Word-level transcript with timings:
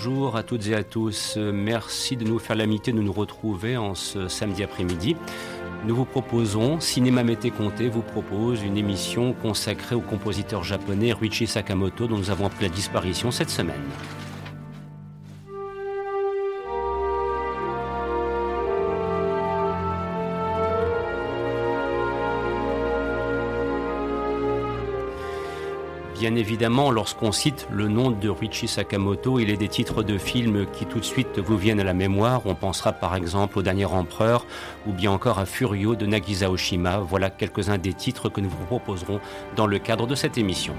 Bonjour 0.00 0.36
à 0.36 0.44
toutes 0.44 0.68
et 0.68 0.76
à 0.76 0.84
tous. 0.84 1.36
Merci 1.36 2.16
de 2.16 2.22
nous 2.22 2.38
faire 2.38 2.54
l'amitié 2.54 2.92
de 2.92 3.00
nous 3.00 3.12
retrouver 3.12 3.76
en 3.76 3.96
ce 3.96 4.28
samedi 4.28 4.62
après-midi. 4.62 5.16
Nous 5.86 5.96
vous 5.96 6.04
proposons, 6.04 6.78
Cinéma 6.78 7.24
Mété 7.24 7.50
Comté 7.50 7.88
vous 7.88 8.02
propose 8.02 8.62
une 8.62 8.76
émission 8.76 9.32
consacrée 9.32 9.96
au 9.96 10.00
compositeur 10.00 10.62
japonais 10.62 11.12
Ruichi 11.12 11.48
Sakamoto 11.48 12.06
dont 12.06 12.16
nous 12.16 12.30
avons 12.30 12.46
appris 12.46 12.66
la 12.66 12.70
disparition 12.70 13.32
cette 13.32 13.50
semaine. 13.50 13.82
Bien 26.18 26.34
évidemment, 26.34 26.90
lorsqu'on 26.90 27.30
cite 27.30 27.68
le 27.70 27.86
nom 27.86 28.10
de 28.10 28.28
Ruichi 28.28 28.66
Sakamoto, 28.66 29.38
il 29.38 29.50
est 29.50 29.56
des 29.56 29.68
titres 29.68 30.02
de 30.02 30.18
films 30.18 30.66
qui 30.72 30.84
tout 30.84 30.98
de 30.98 31.04
suite 31.04 31.38
vous 31.38 31.56
viennent 31.56 31.78
à 31.78 31.84
la 31.84 31.94
mémoire. 31.94 32.42
On 32.44 32.56
pensera 32.56 32.92
par 32.92 33.14
exemple 33.14 33.56
au 33.56 33.62
Dernier 33.62 33.84
Empereur 33.84 34.44
ou 34.88 34.92
bien 34.92 35.12
encore 35.12 35.38
à 35.38 35.46
Furio 35.46 35.94
de 35.94 36.06
Nagisa 36.06 36.50
Oshima. 36.50 36.98
Voilà 36.98 37.30
quelques-uns 37.30 37.78
des 37.78 37.94
titres 37.94 38.30
que 38.30 38.40
nous 38.40 38.50
vous 38.50 38.66
proposerons 38.66 39.20
dans 39.54 39.68
le 39.68 39.78
cadre 39.78 40.08
de 40.08 40.16
cette 40.16 40.38
émission. 40.38 40.74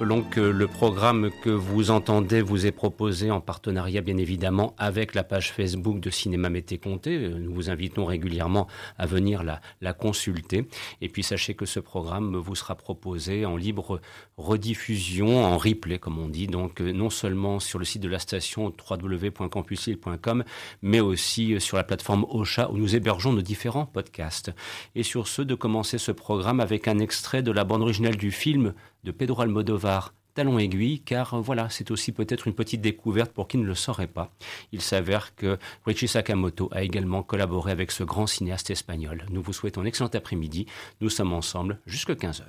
Que 0.00 0.40
le 0.40 0.66
programme 0.66 1.30
que 1.42 1.50
vous 1.50 1.90
entendez 1.90 2.40
vous 2.40 2.64
est 2.64 2.72
proposé 2.72 3.30
en 3.30 3.42
partenariat 3.42 4.00
bien 4.00 4.16
évidemment 4.16 4.74
avec 4.78 5.14
la 5.14 5.22
page 5.24 5.52
Facebook 5.52 6.00
de 6.00 6.08
Cinéma 6.08 6.48
Mété 6.48 6.78
Comté. 6.78 7.28
Nous 7.28 7.52
vous 7.52 7.68
invitons 7.68 8.06
régulièrement 8.06 8.66
à 8.96 9.04
venir 9.04 9.42
la, 9.42 9.60
la 9.82 9.92
consulter. 9.92 10.66
Et 11.02 11.10
puis 11.10 11.22
sachez 11.22 11.52
que 11.52 11.66
ce 11.66 11.80
programme 11.80 12.34
vous 12.34 12.54
sera 12.54 12.76
proposé 12.76 13.44
en 13.44 13.58
libre 13.58 14.00
rediffusion, 14.38 15.44
en 15.44 15.58
replay 15.58 15.98
comme 15.98 16.18
on 16.18 16.28
dit, 16.28 16.46
donc 16.46 16.80
non 16.80 17.10
seulement 17.10 17.60
sur 17.60 17.78
le 17.78 17.84
site 17.84 18.02
de 18.02 18.08
la 18.08 18.18
station 18.18 18.72
www.campusil.com, 18.90 20.44
mais 20.80 21.00
aussi 21.00 21.60
sur 21.60 21.76
la 21.76 21.84
plateforme 21.84 22.24
Ocha 22.30 22.70
où 22.70 22.78
nous 22.78 22.96
hébergeons 22.96 23.34
nos 23.34 23.42
différents 23.42 23.86
podcasts. 23.86 24.50
Et 24.94 25.02
sur 25.02 25.28
ce, 25.28 25.42
de 25.42 25.54
commencer 25.54 25.98
ce 25.98 26.10
programme 26.10 26.58
avec 26.58 26.88
un 26.88 27.00
extrait 27.00 27.42
de 27.42 27.52
la 27.52 27.64
bande 27.64 27.82
originale 27.82 28.16
du 28.16 28.30
film 28.30 28.72
de 29.04 29.10
Pedro 29.10 29.42
Almodovar, 29.42 30.14
Talon 30.34 30.58
aiguille, 30.58 31.00
car 31.00 31.40
voilà, 31.40 31.68
c'est 31.70 31.90
aussi 31.90 32.12
peut-être 32.12 32.46
une 32.46 32.54
petite 32.54 32.80
découverte 32.80 33.32
pour 33.32 33.48
qui 33.48 33.58
ne 33.58 33.64
le 33.64 33.74
saurait 33.74 34.06
pas. 34.06 34.30
Il 34.72 34.80
s'avère 34.80 35.34
que 35.34 35.58
Richie 35.84 36.08
Sakamoto 36.08 36.68
a 36.72 36.82
également 36.82 37.22
collaboré 37.22 37.72
avec 37.72 37.90
ce 37.90 38.04
grand 38.04 38.26
cinéaste 38.26 38.70
espagnol. 38.70 39.26
Nous 39.30 39.42
vous 39.42 39.52
souhaitons 39.52 39.82
un 39.82 39.86
excellent 39.86 40.10
après-midi. 40.12 40.66
Nous 41.00 41.10
sommes 41.10 41.32
ensemble 41.32 41.80
jusqu'à 41.86 42.14
15 42.14 42.44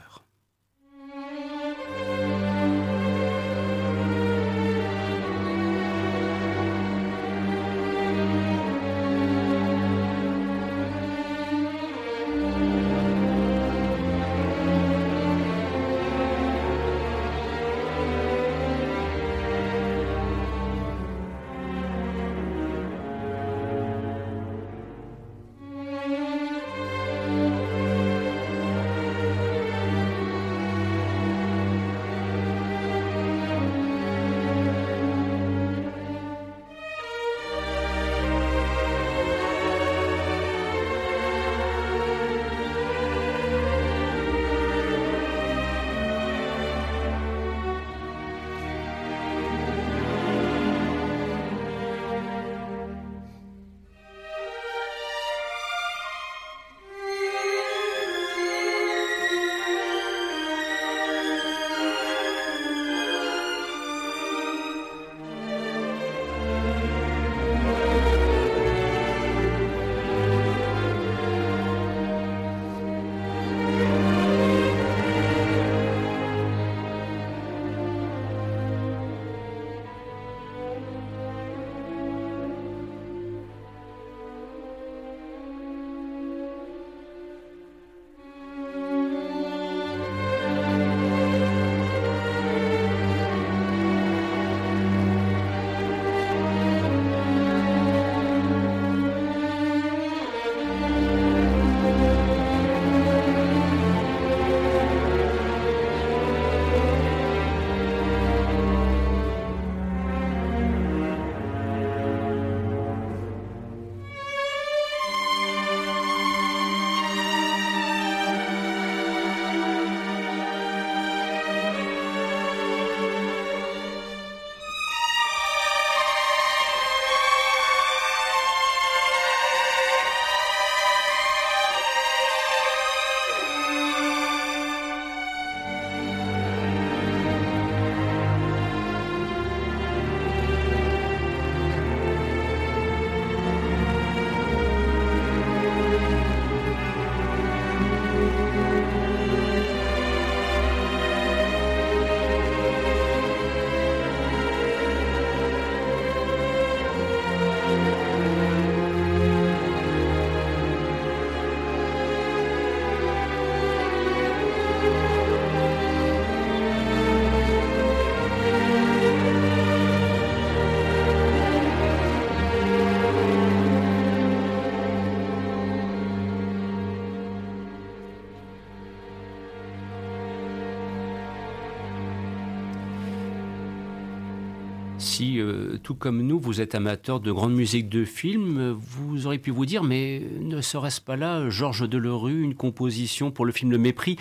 comme 185.94 186.22
nous, 186.22 186.40
vous 186.40 186.62
êtes 186.62 186.76
amateur 186.76 187.20
de 187.20 187.32
grande 187.32 187.54
musique 187.54 187.90
de 187.90 188.06
film, 188.06 188.72
vous 188.72 189.26
auriez 189.26 189.40
pu 189.40 189.52
vous 189.52 189.66
dire, 189.66 189.84
mais 189.84 190.22
ne 190.40 190.62
serait-ce 190.62 191.02
pas 191.02 191.16
là 191.16 191.50
Georges 191.50 191.88
Delerue, 191.88 192.42
une 192.42 192.56
composition 192.56 193.32
pour 193.32 193.46
le 193.46 193.52
film 193.52 193.72
Le 193.72 193.78
Mépris 193.78 194.18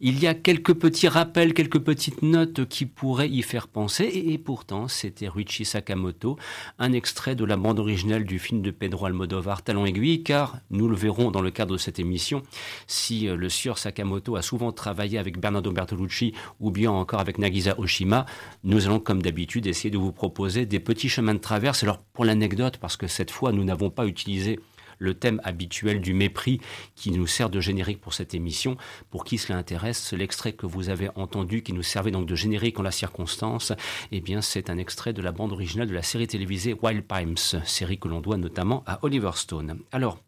il 0.00 0.18
y 0.18 0.26
a 0.26 0.34
quelques 0.34 0.74
petits 0.74 1.08
rappels, 1.08 1.52
quelques 1.52 1.78
petites 1.78 2.22
notes 2.22 2.66
qui 2.66 2.86
pourraient 2.86 3.28
y 3.28 3.42
faire 3.42 3.68
penser, 3.68 4.10
et, 4.14 4.38
pourtant 4.38 4.88
c'était 4.88 5.28
Ruichi 5.28 5.64
Sakamoto, 5.64 6.38
un 6.78 6.92
extrait 6.92 7.34
de 7.34 7.44
la 7.44 7.56
bande 7.56 7.78
originale 7.78 8.24
du 8.24 8.38
film 8.38 8.62
de 8.62 8.70
Pedro 8.70 9.06
Almodovar, 9.06 9.62
Talon 9.62 9.84
aiguille, 9.84 10.22
car 10.22 10.58
nous 10.70 10.88
le 10.88 10.96
verrons 10.96 11.30
dans 11.30 11.42
le 11.42 11.50
cadre 11.50 11.72
de 11.72 11.78
cette 11.78 11.98
émission, 11.98 12.42
si 12.86 13.28
euh, 13.28 13.36
le 13.36 13.48
sieur 13.48 13.78
Sakamoto 13.78 14.36
a 14.36 14.42
souvent 14.42 14.72
travaillé 14.72 15.18
avec 15.18 15.38
Bernardo 15.38 15.70
Bertolucci 15.70 16.32
ou 16.60 16.70
bien 16.70 16.90
encore 16.90 17.20
avec 17.20 17.38
Nagisa 17.38 17.78
Oshima, 17.78 18.24
nous 18.64 18.86
allons 18.86 19.00
comme 19.00 19.22
d'habitude 19.22 19.66
essayer 19.66 19.90
de 19.90 19.98
vous 19.98 20.12
proposer 20.12 20.64
des 20.64 20.80
petits 20.80 21.08
chemins 21.08 21.34
de 21.34 21.40
traverse. 21.40 21.82
Alors 21.82 21.98
pour 21.98 22.24
l'anecdote, 22.24 22.78
parce 22.78 22.96
que 22.96 23.06
cette 23.06 23.30
fois 23.30 23.52
nous 23.52 23.64
n'avons 23.64 23.90
pas 23.90 24.06
utilisé 24.06 24.58
le 25.00 25.14
thème 25.14 25.40
habituel 25.42 26.00
du 26.00 26.14
mépris 26.14 26.60
qui 26.94 27.10
nous 27.10 27.26
sert 27.26 27.50
de 27.50 27.58
générique 27.60 28.00
pour 28.00 28.14
cette 28.14 28.34
émission. 28.34 28.76
Pour 29.10 29.24
qui 29.24 29.38
cela 29.38 29.58
intéresse, 29.58 30.12
l'extrait 30.12 30.52
que 30.52 30.66
vous 30.66 30.90
avez 30.90 31.08
entendu, 31.16 31.62
qui 31.62 31.72
nous 31.72 31.82
servait 31.82 32.12
donc 32.12 32.26
de 32.26 32.36
générique 32.36 32.78
en 32.78 32.84
la 32.84 32.92
circonstance, 32.92 33.72
eh 34.12 34.20
bien, 34.20 34.40
c'est 34.42 34.70
un 34.70 34.78
extrait 34.78 35.12
de 35.12 35.22
la 35.22 35.32
bande 35.32 35.52
originale 35.52 35.88
de 35.88 35.94
la 35.94 36.02
série 36.02 36.28
télévisée 36.28 36.76
Wild 36.80 37.02
Pimes, 37.02 37.36
série 37.64 37.98
que 37.98 38.08
l'on 38.08 38.20
doit 38.20 38.36
notamment 38.36 38.84
à 38.86 39.00
Oliver 39.02 39.32
Stone. 39.34 39.78
Alors, 39.90 40.18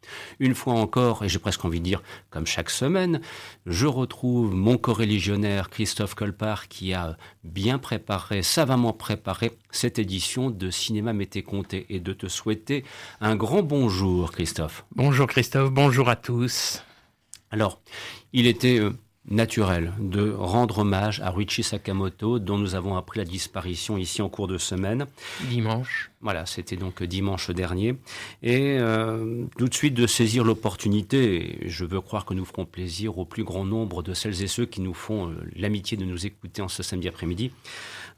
une 0.41 0.55
fois 0.55 0.75
encore, 0.75 1.25
et 1.25 1.29
j'ai 1.29 1.39
presque 1.39 1.65
envie 1.65 1.81
de 1.81 1.85
dire 1.85 2.03
comme 2.31 2.47
chaque 2.47 2.71
semaine, 2.71 3.21
je 3.67 3.87
retrouve 3.87 4.55
mon 4.55 4.79
co-religionnaire 4.79 5.69
Christophe 5.69 6.15
Colpart 6.15 6.69
qui 6.69 6.95
a 6.95 7.17
bien 7.45 7.79
préparé, 7.79 8.43
savamment 8.43 8.95
préparé 8.95 9.53
cette 9.71 9.99
édition 9.99 10.51
de 10.51 10.71
Cinéma 10.71 11.13
Mété 11.13 11.43
Comté 11.43 11.87
et 11.91 12.01
de 12.01 12.13
te 12.13 12.29
souhaiter 12.29 12.85
un 13.21 13.37
grand 13.37 13.63
bonjour, 13.63 14.33
Christophe. 14.33 14.62
Bonjour 14.95 15.27
Christophe, 15.27 15.71
bonjour 15.71 16.09
à 16.09 16.17
tous. 16.17 16.83
Alors, 17.51 17.81
il 18.33 18.47
était 18.47 18.79
euh, 18.79 18.93
naturel 19.29 19.93
de 19.99 20.31
rendre 20.31 20.79
hommage 20.79 21.21
à 21.21 21.31
Ruichi 21.31 21.63
Sakamoto, 21.63 22.39
dont 22.39 22.59
nous 22.59 22.75
avons 22.75 22.97
appris 22.97 23.19
la 23.19 23.25
disparition 23.25 23.97
ici 23.97 24.23
en 24.23 24.29
cours 24.29 24.49
de 24.49 24.59
semaine. 24.59 25.07
Dimanche. 25.49 26.11
Voilà, 26.21 26.47
c'était 26.47 26.77
donc 26.77 27.03
dimanche 27.03 27.51
dernier. 27.51 27.97
Et 28.43 28.79
euh, 28.79 29.45
tout 29.59 29.69
de 29.69 29.75
suite 29.75 29.95
de 29.95 30.07
saisir 30.07 30.45
l'opportunité, 30.45 31.59
je 31.67 31.85
veux 31.85 32.01
croire 32.01 32.25
que 32.25 32.35
nous 32.35 32.45
ferons 32.45 32.65
plaisir 32.65 33.19
au 33.19 33.25
plus 33.25 33.45
grand 33.45 33.65
nombre 33.65 34.03
de 34.03 34.15
celles 34.15 34.43
et 34.43 34.49
ceux 34.49 34.67
qui 34.67 34.81
nous 34.81 34.95
font 34.95 35.29
euh, 35.29 35.35
l'amitié 35.57 35.97
de 35.97 36.05
nous 36.05 36.27
écouter 36.27 36.63
en 36.63 36.69
ce 36.69 36.83
samedi 36.83 37.09
après-midi, 37.09 37.53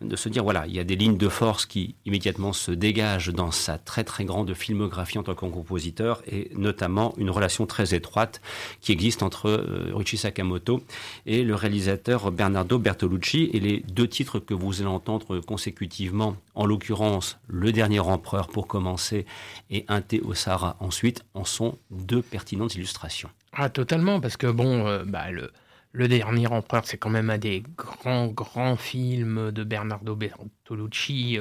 de 0.01 0.17
se 0.17 0.29
dire, 0.29 0.45
voilà, 0.45 0.67
il 0.67 0.75
y 0.75 0.81
a 0.81 0.85
des 0.85 0.97
lignes 0.97 1.17
de 1.17 1.29
force 1.29 1.67
qui 1.67 1.95
immédiatement 2.05 2.53
se 2.53 2.71
dégagent 2.71 3.33
dans 3.33 3.51
sa 3.51 3.79
très 3.79 4.05
très 4.05 4.25
grande 4.25 4.53
filmographie 4.55 5.19
en 5.19 5.23
tant 5.23 5.35
que 5.35 5.45
compositeur, 5.47 6.23
et 6.27 6.51
notamment 6.55 7.15
une 7.17 7.31
relation 7.31 7.67
très 7.67 7.95
étroite 7.95 8.41
qui 8.81 8.93
existe 8.93 9.23
entre 9.23 9.49
euh, 9.49 10.17
Sakamoto 10.17 10.83
et 11.27 11.43
le 11.43 11.55
réalisateur 11.55 12.31
Bernardo 12.31 12.79
Bertolucci. 12.79 13.51
Et 13.53 13.61
les 13.61 13.81
deux 13.81 14.09
titres 14.09 14.39
que 14.39 14.55
vous 14.55 14.81
allez 14.81 14.89
entendre 14.89 15.41
consécutivement, 15.41 16.37
en 16.55 16.67
l'occurrence 16.67 17.39
Le 17.49 17.73
Dernier 17.73 18.01
Empereur 18.01 18.49
pour 18.49 18.67
commencer 18.67 19.27
et 19.71 19.85
Un 19.89 20.01
thé 20.01 20.21
au 20.21 20.35
Sahara 20.35 20.77
ensuite, 20.81 21.25
en 21.35 21.45
sont 21.45 21.79
deux 21.91 22.23
pertinentes 22.23 22.75
illustrations. 22.75 23.31
Ah, 23.53 23.69
totalement, 23.69 24.21
parce 24.21 24.37
que 24.37 24.47
bon, 24.47 24.87
euh, 24.87 25.05
bah, 25.05 25.31
le, 25.31 25.51
le 25.95 26.09
Dernier 26.09 26.49
Empereur, 26.49 26.85
c'est 26.85 26.99
quand 26.99 27.09
même 27.09 27.31
un 27.31 27.39
des 27.39 27.63
grands, 27.77 28.27
grands 28.27 28.77
films 28.77 29.53
de 29.53 29.63
Bernardo 29.63 30.17
Bertolucci. 30.17 31.39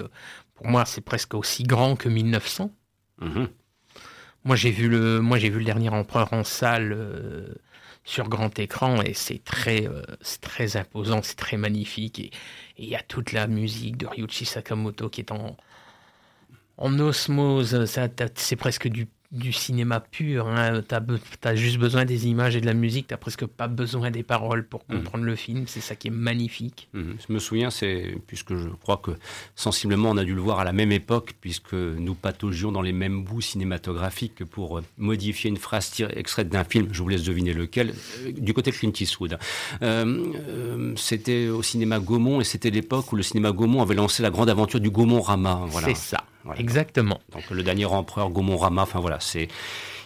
Pour 0.54 0.68
moi, 0.68 0.86
c'est 0.86 1.02
presque 1.02 1.34
aussi 1.34 1.64
grand 1.64 1.96
que 1.96 2.08
1900. 2.08 2.72
Mhm. 3.20 3.50
Moi, 4.46 4.56
j'ai 4.56 4.70
vu 4.70 4.90
le, 4.90 5.22
moi, 5.22 5.40
j'ai 5.40 5.50
vu 5.50 5.58
le 5.60 5.66
Dernier 5.66 5.90
Empereur 5.90 6.32
en 6.34 6.44
salle 6.44 6.94
euh, 6.96 7.48
sur 8.04 8.30
grand 8.30 8.58
écran 8.60 9.02
et 9.02 9.14
c'est 9.14 9.44
très, 9.44 9.88
euh, 9.88 10.04
très 10.42 10.78
imposant, 10.78 11.22
c'est 11.24 11.38
très 11.38 11.58
magnifique 11.58 12.20
et 12.20 12.32
il 12.78 12.86
y 12.86 12.96
a 12.96 13.02
toute 13.02 13.32
la 13.32 13.48
musique 13.48 13.98
de 13.98 14.06
Ryuichi 14.06 14.46
Sakamoto 14.46 15.10
qui 15.10 15.22
est 15.22 15.32
en, 15.32 15.58
en 16.78 17.00
osmose. 17.00 17.86
c'est 18.36 18.56
presque 18.56 18.88
du 18.88 19.08
du 19.34 19.52
cinéma 19.52 20.00
pur. 20.00 20.48
Hein. 20.48 20.82
Tu 20.88 21.48
as, 21.48 21.56
juste 21.56 21.78
besoin 21.78 22.06
des 22.06 22.28
images 22.28 22.56
et 22.56 22.62
de 22.62 22.66
la 22.66 22.76
musique. 22.76 23.08
Tu 23.08 23.18
presque 23.18 23.46
pas 23.46 23.68
besoin 23.68 24.12
des 24.12 24.24
paroles 24.24 24.66
pour 24.66 24.82
mmh. 24.82 24.96
comprendre 24.96 25.24
le 25.26 25.36
film. 25.36 25.66
C'est 25.68 25.82
ça 25.82 25.96
qui 25.96 26.08
est 26.08 26.12
magnifique. 26.12 26.88
Mmh. 26.94 27.02
Je 27.28 27.34
me 27.34 27.40
souviens, 27.40 27.72
c'est 27.72 28.16
puisque 28.28 28.56
je 28.56 28.70
crois 28.70 28.98
que 28.98 29.12
sensiblement 29.56 30.12
on 30.12 30.18
a 30.18 30.24
dû 30.24 30.36
le 30.36 30.42
voir 30.42 30.60
à 30.60 30.64
la 30.64 30.72
même 30.72 30.92
époque, 30.92 31.34
puisque 31.42 31.74
nous 31.74 32.14
pataugions 32.14 32.72
dans 32.72 32.82
les 32.82 32.94
mêmes 32.94 33.24
bouts 33.24 33.42
cinématographiques 33.42 34.46
pour 34.46 34.78
euh, 34.78 34.84
modifier 34.98 35.50
une 35.50 35.58
phrase 35.58 35.92
extraite 36.16 36.50
d'un 36.50 36.64
film. 36.64 36.90
Je 36.92 37.02
vous 37.02 37.10
laisse 37.10 37.24
deviner 37.24 37.54
lequel. 37.54 37.94
Euh, 38.26 38.32
du 38.32 38.54
côté 38.54 38.72
de 38.72 38.76
Clint 38.76 38.94
Eastwood. 39.00 39.40
Euh, 39.82 40.94
c'était 40.96 41.48
au 41.48 41.64
cinéma 41.64 42.00
Gaumont 42.00 42.40
et 42.40 42.44
c'était 42.44 42.70
l'époque 42.70 43.12
où 43.12 43.16
le 43.16 43.24
cinéma 43.24 43.52
Gaumont 43.52 43.82
avait 43.82 43.96
lancé 43.96 44.22
la 44.22 44.30
grande 44.30 44.50
aventure 44.50 44.80
du 44.80 44.92
Gaumont 44.92 45.22
Rama. 45.22 45.62
Voilà. 45.68 45.88
C'est 45.88 45.96
ça. 45.96 46.24
Exactement. 46.58 47.20
Donc 47.32 47.50
le 47.50 47.64
dernier 47.64 47.86
empereur 47.86 48.30
Gaumont 48.30 48.58
Rama, 48.58 48.84
enfin 48.84 49.00
voilà, 49.00 49.20
c'est 49.20 49.48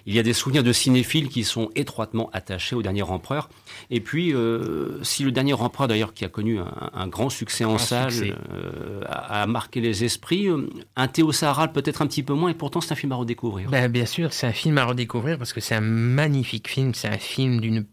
il 0.07 0.15
y 0.15 0.19
a 0.19 0.23
des 0.23 0.33
souvenirs 0.33 0.63
de 0.63 0.71
cinéphiles 0.71 1.27
qui 1.27 1.43
sont 1.43 1.69
étroitement 1.75 2.29
attachés 2.31 2.77
au 2.77 2.81
dernier 2.81 3.01
empereur. 3.01 3.49
Et 3.89 3.99
puis, 3.99 4.33
euh, 4.33 5.03
si 5.03 5.23
le 5.23 5.33
dernier 5.33 5.53
empereur, 5.53 5.89
d'ailleurs, 5.89 6.13
qui 6.13 6.23
a 6.23 6.29
connu 6.29 6.59
un, 6.59 7.07
grand 7.07 7.29
succès 7.29 7.65
en 7.65 7.77
salle, 7.77 8.13
euh, 8.53 9.01
a, 9.05 9.45
marqué 9.47 9.81
les 9.81 10.05
esprits, 10.05 10.47
euh, 10.47 10.69
un 10.95 11.09
Théo 11.09 11.33
Sahara 11.33 11.67
peut-être 11.67 12.01
un 12.01 12.07
petit 12.07 12.23
peu 12.23 12.33
moins, 12.33 12.49
et 12.49 12.53
pourtant 12.53 12.79
c'est 12.79 12.93
un 12.93 12.95
film 12.95 13.11
à 13.11 13.15
redécouvrir. 13.15 13.69
Ben, 13.69 13.91
bien 13.91 14.05
sûr, 14.05 14.31
c'est 14.31 14.47
un 14.47 14.53
film 14.53 14.77
à 14.77 14.85
redécouvrir 14.85 15.37
parce 15.37 15.51
que 15.51 15.59
c'est 15.59 15.75
un 15.75 15.81
magnifique 15.81 16.69
film, 16.69 16.93
c'est 16.93 17.09
un 17.09 17.17
film 17.17 17.59
d'une 17.59 17.85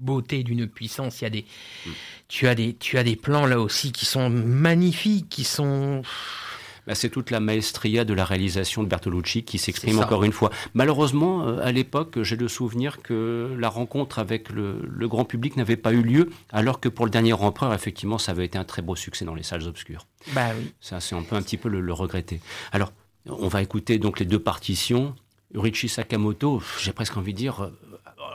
beauté, 0.00 0.42
d'une 0.42 0.66
puissance. 0.66 1.20
Il 1.20 1.24
y 1.24 1.26
a 1.28 1.30
des, 1.30 1.44
mm. 1.86 1.90
tu 2.26 2.48
as 2.48 2.56
des, 2.56 2.74
tu 2.74 2.98
as 2.98 3.04
des 3.04 3.14
plans 3.14 3.46
là 3.46 3.60
aussi 3.60 3.92
qui 3.92 4.04
sont 4.04 4.30
magnifiques, 4.30 5.28
qui 5.28 5.44
sont 5.44 6.02
bah, 6.90 6.96
c'est 6.96 7.08
toute 7.08 7.30
la 7.30 7.38
maestria 7.38 8.04
de 8.04 8.12
la 8.12 8.24
réalisation 8.24 8.82
de 8.82 8.88
Bertolucci 8.88 9.44
qui 9.44 9.58
s'exprime 9.58 10.00
encore 10.00 10.24
une 10.24 10.32
fois. 10.32 10.50
Malheureusement, 10.74 11.46
euh, 11.46 11.60
à 11.62 11.70
l'époque, 11.70 12.20
j'ai 12.22 12.34
le 12.34 12.48
souvenir 12.48 13.00
que 13.00 13.54
la 13.56 13.68
rencontre 13.68 14.18
avec 14.18 14.50
le, 14.50 15.06
grand 15.06 15.24
public 15.24 15.56
n'avait 15.56 15.76
pas 15.76 15.92
eu 15.92 16.02
lieu, 16.02 16.30
alors 16.50 16.80
que 16.80 16.88
pour 16.88 17.04
le 17.04 17.12
dernier 17.12 17.32
empereur, 17.32 17.72
effectivement, 17.74 18.18
ça 18.18 18.32
avait 18.32 18.44
été 18.44 18.58
un 18.58 18.64
très 18.64 18.82
beau 18.82 18.96
succès 18.96 19.24
dans 19.24 19.36
les 19.36 19.44
salles 19.44 19.68
obscures. 19.68 20.08
Bah 20.32 20.48
oui. 20.58 20.72
Ça, 20.80 20.98
c'est 20.98 21.14
on 21.14 21.22
peut 21.22 21.36
un 21.36 21.42
petit 21.42 21.58
peu 21.58 21.68
le, 21.68 21.80
le 21.80 21.92
regretter. 21.92 22.40
Alors, 22.72 22.92
on 23.26 23.46
va 23.46 23.62
écouter 23.62 24.00
donc 24.00 24.18
les 24.18 24.26
deux 24.26 24.40
partitions. 24.40 25.14
Richie 25.54 25.88
Sakamoto, 25.88 26.60
j'ai 26.80 26.92
presque 26.92 27.16
envie 27.16 27.34
de 27.34 27.38
dire, 27.38 27.62
euh, 27.62 27.89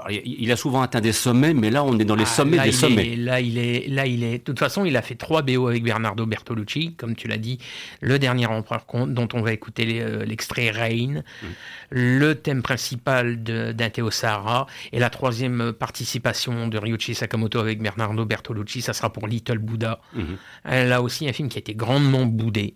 il 0.10 0.52
a 0.52 0.56
souvent 0.56 0.82
atteint 0.82 1.02
des 1.02 1.12
sommets, 1.12 1.54
mais 1.54 1.70
là, 1.70 1.84
on 1.84 1.98
est 2.00 2.06
dans 2.06 2.16
les 2.16 2.24
ah, 2.24 2.28
sommets 2.28 2.60
des 2.60 2.72
sommets. 2.72 3.16
là, 3.16 3.40
il 3.40 3.58
est, 3.58 3.88
là, 3.88 4.06
il 4.06 4.24
est. 4.24 4.40
De 4.40 4.44
toute 4.44 4.60
façon, 4.60 4.86
il 4.86 4.96
a 4.98 5.02
fait 5.02 5.16
trois 5.16 5.42
BO 5.42 5.68
avec 5.68 5.84
Bernardo 5.84 6.26
Bertolucci, 6.26 6.96
comme 6.96 7.16
tu 7.16 7.28
l'as 7.28 7.38
dit, 7.38 7.60
le 8.02 8.20
dernier 8.20 8.46
empereur 8.46 8.86
dont 9.08 9.28
on 9.34 9.42
va 9.42 9.54
écouter 9.54 10.02
euh, 10.02 10.26
l'extrait 10.26 10.70
Rain, 10.70 11.22
mm. 11.42 11.48
le 11.90 12.36
thème 12.36 12.62
principal 12.62 13.44
d'un 13.44 13.90
Théo 13.90 14.12
Sahara, 14.12 14.68
et 14.92 15.00
la 15.00 15.10
troisième 15.10 15.74
participation 15.74 16.68
de 16.68 16.78
Ryuichi 16.78 17.16
Sakamoto 17.16 17.60
avec 17.60 17.82
Bernardo 17.82 18.26
Bertolucci, 18.26 18.82
ça 18.82 18.94
sera 18.94 19.12
pour 19.12 19.28
Little 19.28 19.60
Buddha. 19.60 20.00
Mm-hmm. 20.16 20.88
Là 20.88 21.02
aussi, 21.02 21.28
un 21.28 21.34
film 21.34 21.50
qui 21.50 21.58
a 21.58 21.60
été 21.60 21.76
grandement 21.76 22.26
boudé. 22.26 22.74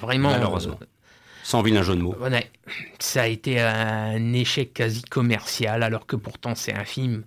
Vraiment. 0.00 0.30
Malheureusement. 0.30 0.78
Sans 1.46 1.62
vilain 1.62 1.84
jeu 1.84 1.94
de 1.94 2.02
mots. 2.02 2.16
ça 2.98 3.22
a 3.22 3.26
été 3.28 3.60
un 3.60 4.32
échec 4.32 4.74
quasi 4.74 5.02
commercial, 5.02 5.84
alors 5.84 6.04
que 6.04 6.16
pourtant 6.16 6.56
c'est 6.56 6.74
un 6.74 6.84
film 6.84 7.22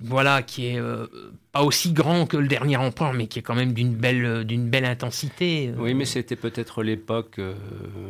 voilà, 0.00 0.42
qui 0.42 0.68
est 0.68 0.78
euh, 0.78 1.08
pas 1.58 1.64
aussi 1.64 1.92
grand 1.92 2.26
que 2.26 2.36
le 2.36 2.46
dernier 2.46 2.76
empereur, 2.76 3.12
mais 3.12 3.26
qui 3.26 3.40
est 3.40 3.42
quand 3.42 3.54
même 3.54 3.72
d'une 3.72 3.92
belle, 3.92 4.44
d'une 4.44 4.68
belle 4.68 4.84
intensité. 4.84 5.72
Oui, 5.76 5.92
mais 5.92 6.04
c'était 6.04 6.36
peut-être 6.36 6.84
l'époque. 6.84 7.34
Il 7.38 7.42
euh, 7.42 7.54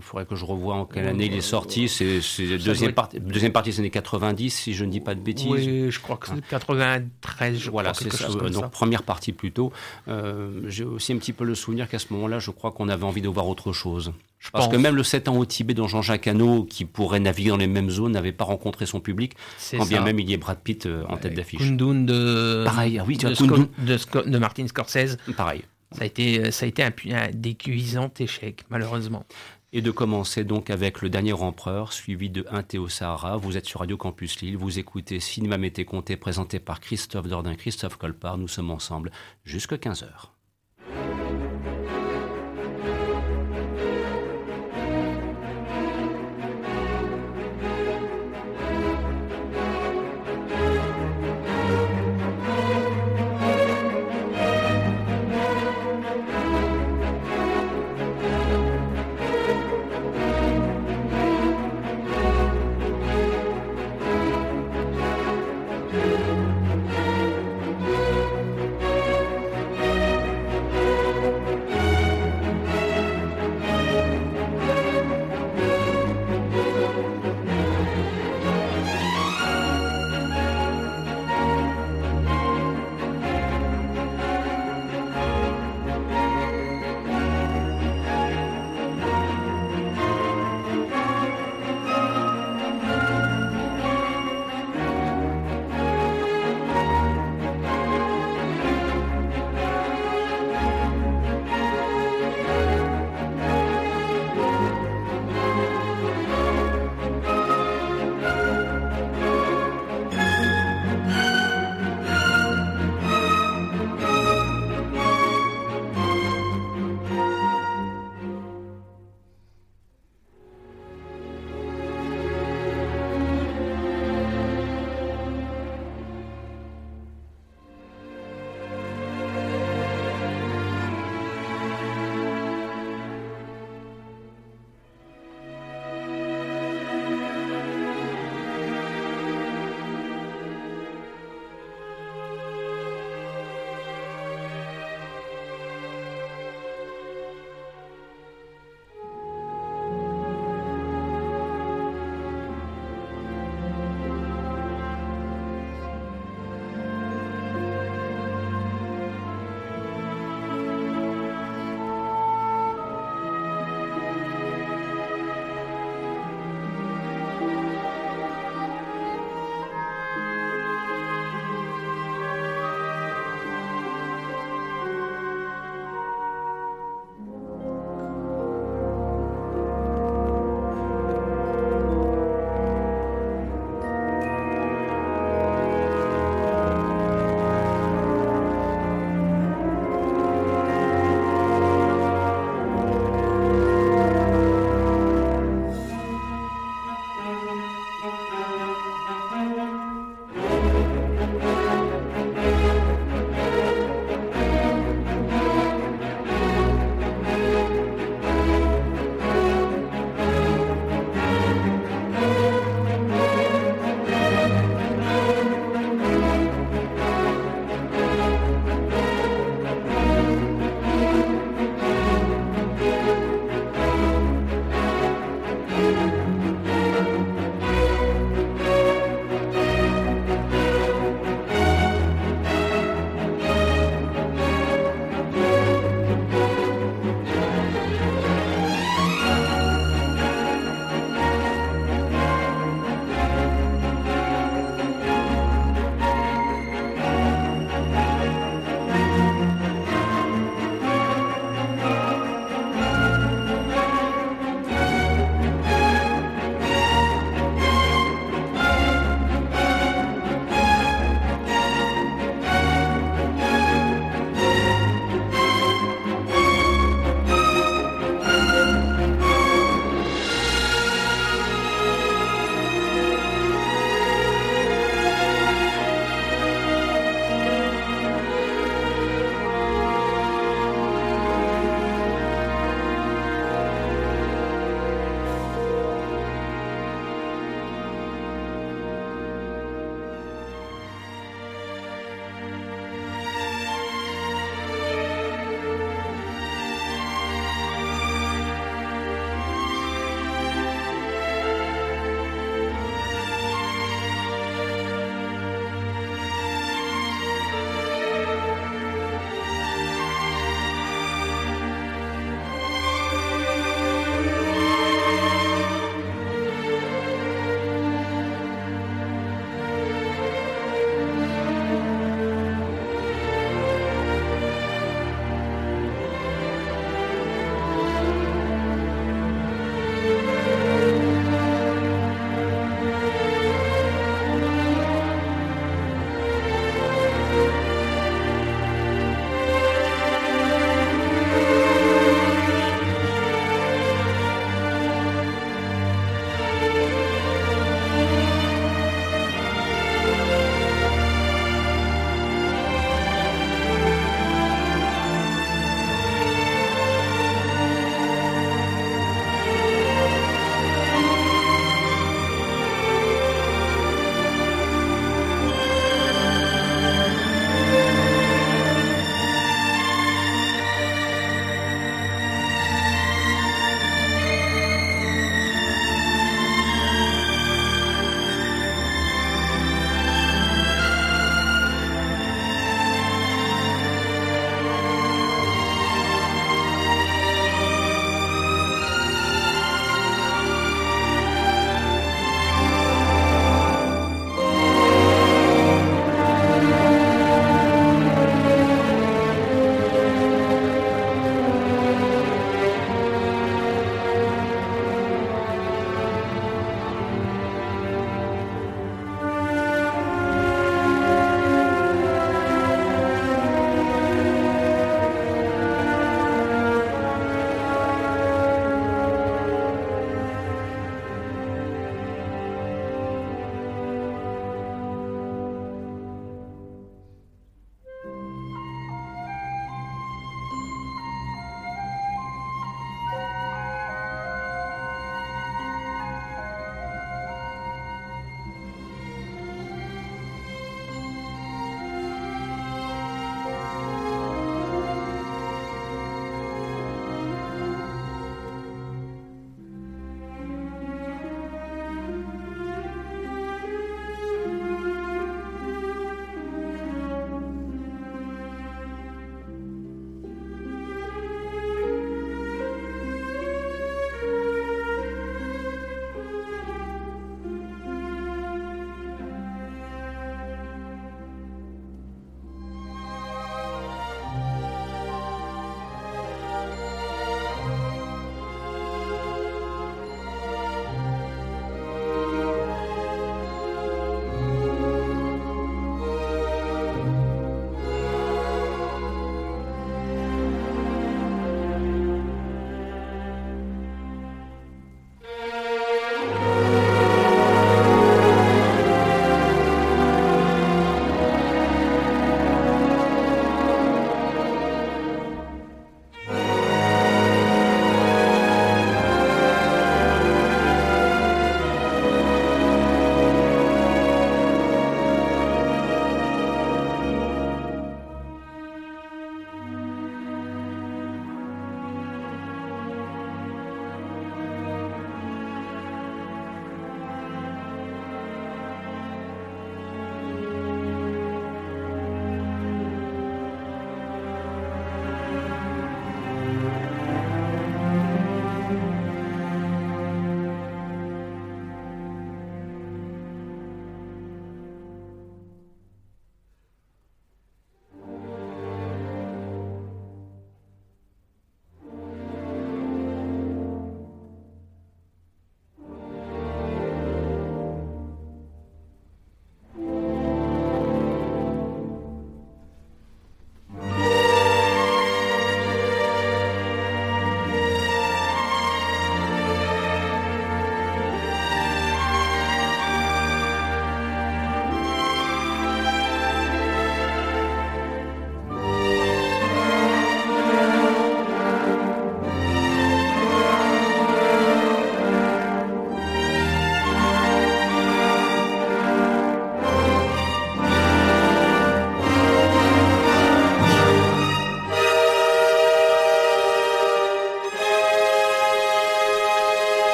faudrait 0.00 0.26
que 0.26 0.36
je 0.36 0.44
revoie 0.44 0.76
en 0.76 0.84
quelle 0.84 1.08
année 1.08 1.26
il 1.26 1.34
est 1.34 1.40
sorti. 1.40 1.88
C'est 1.88 2.20
la 2.38 2.58
deuxième, 2.58 2.92
partie, 2.92 3.18
deuxième 3.18 3.52
partie 3.52 3.70
des 3.70 3.80
années 3.80 3.90
90, 3.90 4.50
si 4.50 4.74
je 4.74 4.84
ne 4.84 4.90
dis 4.90 5.00
pas 5.00 5.16
de 5.16 5.20
bêtises. 5.20 5.50
Oui, 5.50 5.90
je 5.90 6.00
crois 6.00 6.18
que 6.18 6.28
c'est 6.28 6.46
93. 6.50 7.58
Je 7.58 7.70
voilà, 7.70 7.94
c'est 7.94 8.12
ça. 8.12 8.28
Donc 8.28 8.70
première 8.70 9.02
partie 9.02 9.32
plutôt. 9.32 9.72
Euh, 10.06 10.60
j'ai 10.68 10.84
aussi 10.84 11.12
un 11.12 11.18
petit 11.18 11.32
peu 11.32 11.44
le 11.44 11.56
souvenir 11.56 11.88
qu'à 11.88 11.98
ce 11.98 12.12
moment-là, 12.12 12.38
je 12.38 12.52
crois 12.52 12.70
qu'on 12.70 12.88
avait 12.88 13.04
envie 13.04 13.22
de 13.22 13.28
voir 13.28 13.48
autre 13.48 13.72
chose. 13.72 14.12
Parce 14.50 14.68
que 14.68 14.76
même 14.76 14.96
le 14.96 15.04
7 15.04 15.28
ans 15.28 15.36
au 15.36 15.46
Tibet 15.46 15.74
dont 15.74 15.86
Jean-Jacques 15.86 16.26
Hano, 16.26 16.64
qui 16.64 16.84
pourrait 16.84 17.20
naviguer 17.20 17.50
dans 17.50 17.56
les 17.56 17.66
mêmes 17.66 17.90
zones, 17.90 18.12
n'avait 18.12 18.32
pas 18.32 18.44
rencontré 18.44 18.86
son 18.86 19.00
public, 19.00 19.34
quand 19.70 19.86
bien 19.86 20.02
même 20.02 20.18
il 20.18 20.28
y 20.28 20.32
ait 20.32 20.38
Brad 20.38 20.58
Pitt 20.58 20.86
euh, 20.86 21.04
en 21.08 21.16
tête 21.16 21.34
d'affiche. 21.34 21.60
Kundun 21.60 22.04
de... 22.04 22.64
Pareil, 22.64 22.98
ah 22.98 23.04
oui, 23.06 23.16
tu 23.16 23.31
de, 23.40 24.28
de, 24.28 24.38
Martin 24.38 24.66
Scorsese. 24.66 25.16
Pareil. 25.36 25.62
Ça 25.92 26.02
a 26.02 26.04
été, 26.06 26.50
ça 26.50 26.64
a 26.64 26.68
été 26.68 26.82
un, 26.82 26.92
un 27.10 27.30
décuisant 27.32 28.10
échec, 28.18 28.64
malheureusement. 28.70 29.26
Et 29.74 29.80
de 29.80 29.90
commencer 29.90 30.44
donc 30.44 30.68
avec 30.68 31.00
Le 31.00 31.08
Dernier 31.08 31.32
Empereur, 31.32 31.94
suivi 31.94 32.28
de 32.28 32.46
Un 32.50 32.62
Théo 32.62 32.88
Sahara. 32.88 33.38
Vous 33.38 33.56
êtes 33.56 33.66
sur 33.66 33.80
Radio 33.80 33.96
Campus 33.96 34.40
Lille, 34.40 34.56
vous 34.56 34.78
écoutez 34.78 35.18
Cinéma 35.18 35.56
Mété 35.56 35.86
Comté, 35.86 36.16
présenté 36.16 36.60
par 36.60 36.80
Christophe 36.80 37.26
Dordain, 37.26 37.54
Christophe 37.54 37.96
Colpart. 37.96 38.36
Nous 38.36 38.48
sommes 38.48 38.70
ensemble 38.70 39.10
jusqu'à 39.44 39.76
15h. 39.76 40.31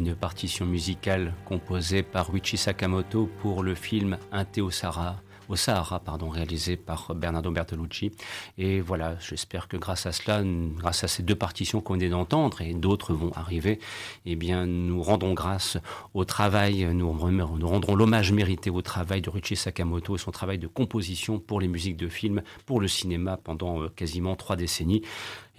Une 0.00 0.14
partition 0.14 0.64
musicale 0.64 1.34
composée 1.44 2.02
par 2.02 2.32
Ruichi 2.32 2.56
Sakamoto 2.56 3.28
pour 3.42 3.62
le 3.62 3.74
film 3.74 4.16
Un 4.32 4.46
Sahara 4.70 5.20
au 5.50 5.56
Sahara, 5.56 5.98
pardon, 5.98 6.28
réalisé 6.28 6.76
par 6.76 7.12
Bernardo 7.14 7.50
Bertolucci. 7.50 8.12
Et 8.56 8.80
voilà, 8.80 9.16
j'espère 9.18 9.66
que 9.66 9.76
grâce 9.76 10.06
à 10.06 10.12
cela, 10.12 10.42
grâce 10.44 11.02
à 11.02 11.08
ces 11.08 11.24
deux 11.24 11.34
partitions 11.34 11.80
qu'on 11.80 11.96
vient 11.96 12.08
d'entendre, 12.08 12.62
et 12.62 12.72
d'autres 12.72 13.12
vont 13.14 13.32
arriver, 13.34 13.80
eh 14.26 14.36
bien, 14.36 14.64
nous 14.64 15.02
rendons 15.02 15.34
grâce 15.34 15.76
au 16.14 16.24
travail, 16.24 16.88
nous, 16.94 17.10
rendrons 17.10 17.96
l'hommage 17.96 18.30
mérité 18.32 18.70
au 18.70 18.80
travail 18.80 19.22
de 19.22 19.28
Ruichi 19.28 19.56
Sakamoto 19.56 20.14
et 20.14 20.18
son 20.18 20.30
travail 20.30 20.58
de 20.58 20.68
composition 20.68 21.40
pour 21.40 21.60
les 21.60 21.68
musiques 21.68 21.96
de 21.96 22.08
films, 22.08 22.42
pour 22.64 22.80
le 22.80 22.86
cinéma 22.86 23.36
pendant 23.36 23.82
euh, 23.82 23.88
quasiment 23.88 24.36
trois 24.36 24.54
décennies. 24.54 25.02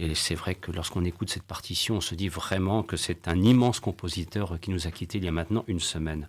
Et 0.01 0.15
c'est 0.15 0.33
vrai 0.33 0.55
que 0.55 0.71
lorsqu'on 0.71 1.05
écoute 1.05 1.29
cette 1.29 1.43
partition, 1.43 1.97
on 1.97 2.01
se 2.01 2.15
dit 2.15 2.27
vraiment 2.27 2.81
que 2.81 2.97
c'est 2.97 3.27
un 3.27 3.39
immense 3.39 3.79
compositeur 3.79 4.59
qui 4.59 4.71
nous 4.71 4.87
a 4.87 4.91
quittés 4.91 5.19
il 5.19 5.25
y 5.25 5.27
a 5.27 5.31
maintenant 5.31 5.63
une 5.67 5.79
semaine. 5.79 6.27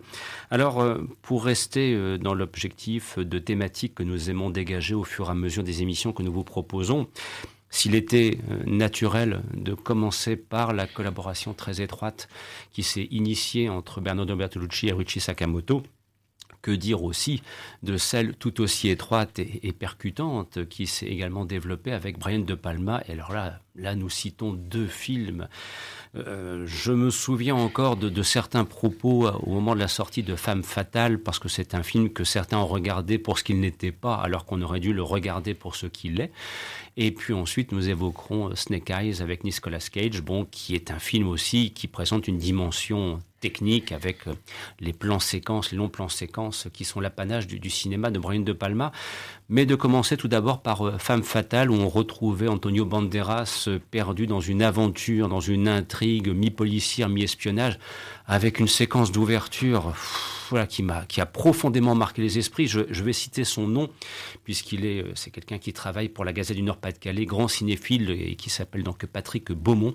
Alors, 0.51 0.81
euh, 0.81 0.99
pour 1.23 1.43
rester 1.43 1.95
euh, 1.95 2.19
dans 2.19 2.35
l'objectif 2.35 3.19
de 3.19 3.39
thématique 3.39 3.95
que 3.95 4.03
nous 4.03 4.29
aimons 4.29 4.51
dégager 4.51 4.95
au 4.95 5.05
fur 5.05 5.29
et 5.29 5.31
à 5.31 5.35
mesure 5.35 5.65
des 5.65 5.81
émissions 5.81 6.13
que 6.13 6.23
nous 6.23 6.33
vous 6.33 6.45
proposons, 6.45 7.09
s'il 7.71 7.95
était 7.95 8.37
euh, 8.51 8.63
naturel 8.67 9.41
de 9.55 9.73
commencer 9.73 10.37
par 10.37 10.75
la 10.75 10.87
collaboration 10.87 11.55
très 11.55 11.81
étroite 11.81 12.29
qui 12.73 12.83
s'est 12.83 13.09
initiée 13.11 13.71
entre 13.71 14.03
Bernardo 14.03 14.37
Bertolucci 14.37 14.89
et 14.89 14.93
Ruichi 14.93 15.19
Sakamoto, 15.19 15.83
que 16.63 16.71
dire 16.71 17.03
aussi 17.03 17.43
de 17.83 17.97
celle 17.97 18.35
tout 18.37 18.61
aussi 18.61 18.89
étroite 18.89 19.39
et, 19.39 19.73
percutante 19.73 20.67
qui 20.69 20.87
s'est 20.87 21.07
également 21.07 21.45
développée 21.45 21.93
avec 21.93 22.19
Brian 22.19 22.39
De 22.39 22.55
Palma. 22.55 23.03
Et 23.09 23.13
alors 23.13 23.33
là, 23.33 23.59
là 23.75 23.95
nous 23.97 24.09
citons 24.09 24.53
deux 24.53 24.87
films. 24.87 25.49
Euh, 26.15 26.65
je 26.67 26.93
me 26.93 27.11
souviens 27.11 27.57
encore 27.57 27.97
de, 27.97 28.23
certains 28.23 28.65
propos 28.65 29.29
au 29.29 29.51
moment 29.51 29.75
de 29.75 29.81
la 29.81 29.89
sortie 29.89 30.23
de 30.23 30.37
Femme 30.37 30.63
fatale, 30.63 31.19
parce 31.19 31.39
que 31.39 31.49
c'est 31.49 31.75
un 31.75 31.83
film 31.83 32.11
que 32.11 32.25
certains 32.25 32.59
ont 32.59 32.67
regardé 32.67 33.19
pour 33.19 33.39
ce 33.39 33.45
qu'il 33.45 33.61
n'était 33.61 33.93
pas, 33.93 34.15
alors 34.15 34.45
qu'on 34.45 34.63
aurait 34.63 34.81
dû 34.81 34.93
le 34.93 35.03
regarder 35.03 35.55
pour 35.55 35.75
ce 35.75 35.87
qu'il 35.87 36.21
est. 36.21 36.31
Et 36.97 37.11
puis 37.11 37.33
ensuite, 37.33 37.73
nous 37.73 37.89
évoquerons 37.89 38.55
Snake 38.55 38.91
Eyes 38.91 39.23
avec 39.23 39.45
Nicolas 39.45 39.85
Cage, 39.91 40.21
bon, 40.23 40.45
qui 40.45 40.75
est 40.75 40.91
un 40.91 40.99
film 40.99 41.27
aussi 41.29 41.73
qui 41.73 41.89
présente 41.89 42.29
une 42.29 42.39
dimension 42.39 43.19
technique 43.43 43.93
avec 43.93 44.27
euh, 44.29 44.35
les 44.81 44.95
plans 44.95 45.19
séquences, 45.19 45.73
les 45.73 45.77
longs 45.77 45.91
plans 45.91 46.09
séquences 46.09 46.69
qui 46.73 46.85
sont 46.85 47.01
l'apanage 47.01 47.47
du, 47.47 47.71
cinéma 47.71 48.11
de 48.11 48.19
Brian 48.19 48.41
De 48.41 48.53
Palma. 48.53 48.93
Mais 49.51 49.67
de 49.67 49.75
commencer 49.75 50.17
tout 50.17 50.29
d'abord 50.29 50.63
par 50.63 50.87
euh, 50.87 50.99
Femme 50.99 51.25
fatale 51.25 51.71
où 51.71 51.75
on 51.75 51.89
retrouvait 51.89 52.49
Antonio 52.49 52.87
Banderas 52.87 53.65
euh, 53.67 53.79
perdu 53.91 54.27
dans 54.27 54.41
une 54.41 54.63
aventure, 54.63 55.29
dans 55.29 55.41
une 55.41 55.69
intrigue 55.69 56.29
mi-policière, 56.29 57.09
mi-espionnage 57.11 57.79
avec 58.27 58.61
une 58.61 58.69
séquence 58.69 59.11
d'ouverture 59.13 59.93
qui, 60.69 60.83
m'a, 60.83 61.05
a 61.17 61.27
profondément 61.27 61.95
marqué 61.95 62.23
les 62.23 62.39
esprits. 62.39 62.67
Je, 62.67 63.03
vais 63.03 63.13
citer 63.13 63.45
son 63.45 63.67
nom, 63.67 63.91
puisqu'il 64.45 64.85
est, 64.85 65.05
c'est 65.15 65.31
quelqu'un 65.31 65.59
qui 65.59 65.73
travaille 65.73 66.09
pour 66.09 66.25
la 66.25 66.33
Gazette 66.33 66.57
du 66.57 66.63
Nord-Pas-de-Calais, 66.63 67.27
grand 67.27 67.49
cinéphile, 67.49 68.11
et 68.11 68.37
qui 68.37 68.51
s'appelle 68.51 68.83
donc 68.83 69.07
Patrick 69.07 69.53
Beaumont. 69.53 69.95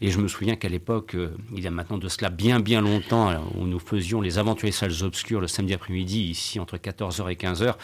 Et 0.00 0.10
je 0.10 0.18
me 0.18 0.28
souviens 0.28 0.56
qu'à 0.56 0.68
l'époque, 0.68 1.16
il 1.54 1.62
y 1.62 1.66
a 1.66 1.70
maintenant 1.70 1.98
de 1.98 2.08
cela 2.08 2.30
bien, 2.30 2.60
bien 2.60 2.80
longtemps, 2.80 3.32
où 3.56 3.66
nous 3.66 3.78
faisions 3.78 4.20
les 4.20 4.38
aventures 4.38 4.72
salles 4.72 5.02
obscures 5.02 5.40
le 5.40 5.48
samedi 5.48 5.74
après-midi, 5.74 6.22
ici 6.30 6.60
entre 6.60 6.76
14h 6.76 7.30
et 7.30 7.34
15h, 7.34 7.74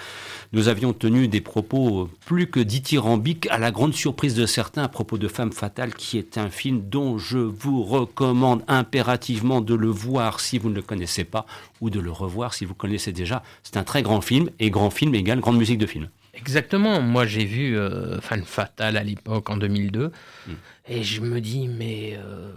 nous 0.52 0.68
avions 0.68 0.92
tenu 0.92 1.28
des 1.28 1.40
propos 1.40 2.08
plus 2.26 2.48
que 2.48 2.60
dithyrambiques, 2.60 3.48
à 3.50 3.58
la 3.58 3.70
grande 3.70 3.94
surprise 3.94 4.34
de 4.34 4.46
certains, 4.46 4.84
à 4.84 4.88
propos 4.88 5.18
de 5.18 5.28
Femme 5.28 5.52
Fatale, 5.52 5.94
qui 5.94 6.18
est 6.18 6.38
un 6.38 6.50
film 6.50 6.82
dont 6.88 7.18
je 7.18 7.38
vous 7.38 7.82
recommande 7.82 8.62
impérativement 8.68 9.60
de 9.60 9.74
le 9.74 9.88
voir 9.88 10.40
si 10.40 10.58
vous 10.58 10.70
ne 10.70 10.74
le 10.74 10.82
connaissez 10.82 11.24
pas, 11.24 11.46
ou 11.80 11.90
de 11.90 12.00
le 12.00 12.11
revoir 12.14 12.54
si 12.54 12.64
vous 12.64 12.74
connaissez 12.74 13.12
déjà. 13.12 13.42
C'est 13.62 13.76
un 13.76 13.84
très 13.84 14.02
grand 14.02 14.20
film, 14.20 14.50
et 14.58 14.70
grand 14.70 14.90
film 14.90 15.14
égale 15.14 15.40
grande 15.40 15.58
musique 15.58 15.78
de 15.78 15.86
film. 15.86 16.08
Exactement. 16.34 17.00
Moi, 17.00 17.26
j'ai 17.26 17.44
vu 17.44 17.76
euh, 17.76 18.20
Fan 18.20 18.42
Fatal 18.44 18.96
à 18.96 19.02
l'époque, 19.02 19.50
en 19.50 19.56
2002, 19.56 20.10
hmm. 20.46 20.52
et 20.88 21.02
je 21.02 21.20
me 21.20 21.40
dis, 21.40 21.68
mais 21.68 22.14
euh, 22.16 22.52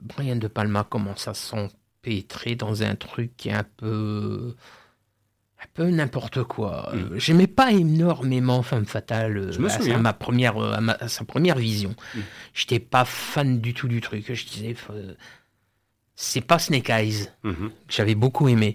Brian 0.00 0.36
De 0.36 0.48
Palma 0.48 0.84
commence 0.84 1.28
à 1.28 1.34
s'empêtrer 1.34 2.54
dans 2.54 2.82
un 2.82 2.94
truc 2.94 3.36
qui 3.36 3.50
est 3.50 3.54
un 3.54 3.66
peu 3.76 4.54
un 5.60 5.66
peu 5.74 5.90
n'importe 5.90 6.44
quoi. 6.44 6.90
Hmm. 6.92 6.98
Euh, 6.98 7.18
j'aimais 7.18 7.48
pas 7.48 7.72
énormément 7.72 8.62
Femme 8.62 8.86
Fatale 8.86 9.50
à, 9.58 9.98
ma 9.98 10.12
première, 10.12 10.56
à, 10.56 11.08
sa 11.08 11.24
première 11.24 11.58
vision. 11.58 11.94
Je 12.14 12.20
hmm. 12.20 12.24
J'étais 12.54 12.78
pas 12.78 13.04
fan 13.04 13.60
du 13.60 13.74
tout 13.74 13.88
du 13.88 14.00
truc. 14.00 14.32
Je 14.32 14.46
disais, 14.46 14.74
c'est 16.20 16.40
pas 16.40 16.58
Snake 16.58 16.90
Eyes, 16.90 17.28
mhm. 17.44 17.70
que 17.86 17.94
j'avais 17.94 18.16
beaucoup 18.16 18.48
aimé. 18.48 18.74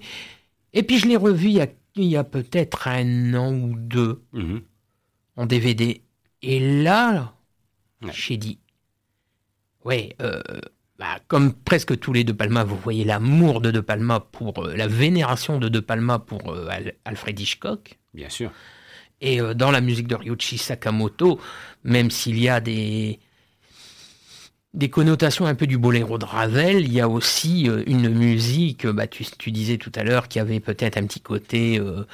Et 0.72 0.82
puis 0.82 0.98
je 0.98 1.08
l'ai 1.08 1.18
revu 1.18 1.48
il 1.96 2.06
y 2.06 2.16
a, 2.16 2.24
peut-être 2.24 2.88
un 2.88 3.34
an 3.34 3.54
ou 3.54 3.76
deux 3.76 4.24
mhm. 4.32 4.62
en 5.36 5.46
DVD. 5.46 6.02
Et 6.42 6.82
là, 6.82 7.34
j'ai 8.14 8.38
dit, 8.38 8.60
ouais, 9.84 10.16
euh, 10.22 10.42
bah, 10.98 11.20
comme 11.28 11.52
presque 11.54 12.00
tous 12.00 12.14
les 12.14 12.24
De 12.24 12.32
Palma, 12.32 12.64
vous 12.64 12.78
voyez 12.78 13.04
l'amour 13.04 13.60
de 13.60 13.72
De 13.72 13.82
Palma 13.82 14.22
pour 14.22 14.66
euh, 14.66 14.74
la 14.78 14.88
vénération 14.88 15.60
de 15.60 15.68
De 15.68 15.82
Palma 15.82 16.20
pour 16.20 16.50
euh, 16.50 16.70
Alfred 17.04 17.38
Hitchcock. 17.38 18.00
Bien 18.14 18.30
sûr. 18.30 18.52
Et 19.20 19.40
dans 19.56 19.72
la 19.72 19.82
musique 19.82 20.08
de 20.08 20.16
Ryuichi 20.16 20.58
Sakamoto, 20.58 21.40
même 21.84 22.10
s'il 22.10 22.40
y 22.40 22.50
a 22.50 22.60
des, 22.60 23.20
des 24.74 24.90
connotations 24.90 25.46
un 25.46 25.56
peu 25.56 25.68
du 25.68 25.78
boléro 25.78 26.18
de 26.18 26.26
Ravel. 26.26 26.82
Il 26.82 26.94
y 26.94 27.02
a 27.02 27.08
aussi 27.08 27.70
euh, 27.70 27.84
une 27.86 28.10
musique, 28.10 28.88
bah, 28.88 29.08
tu, 29.08 29.52
disais 29.52 29.78
tout 29.78 29.92
à 29.96 30.04
l'heure, 30.04 30.28
qui 30.28 30.40
avait 30.40 30.60
peut-être 30.60 30.98
un 30.98 31.06
petit 31.06 31.22
côté 31.22 31.80
euh, 31.80 32.06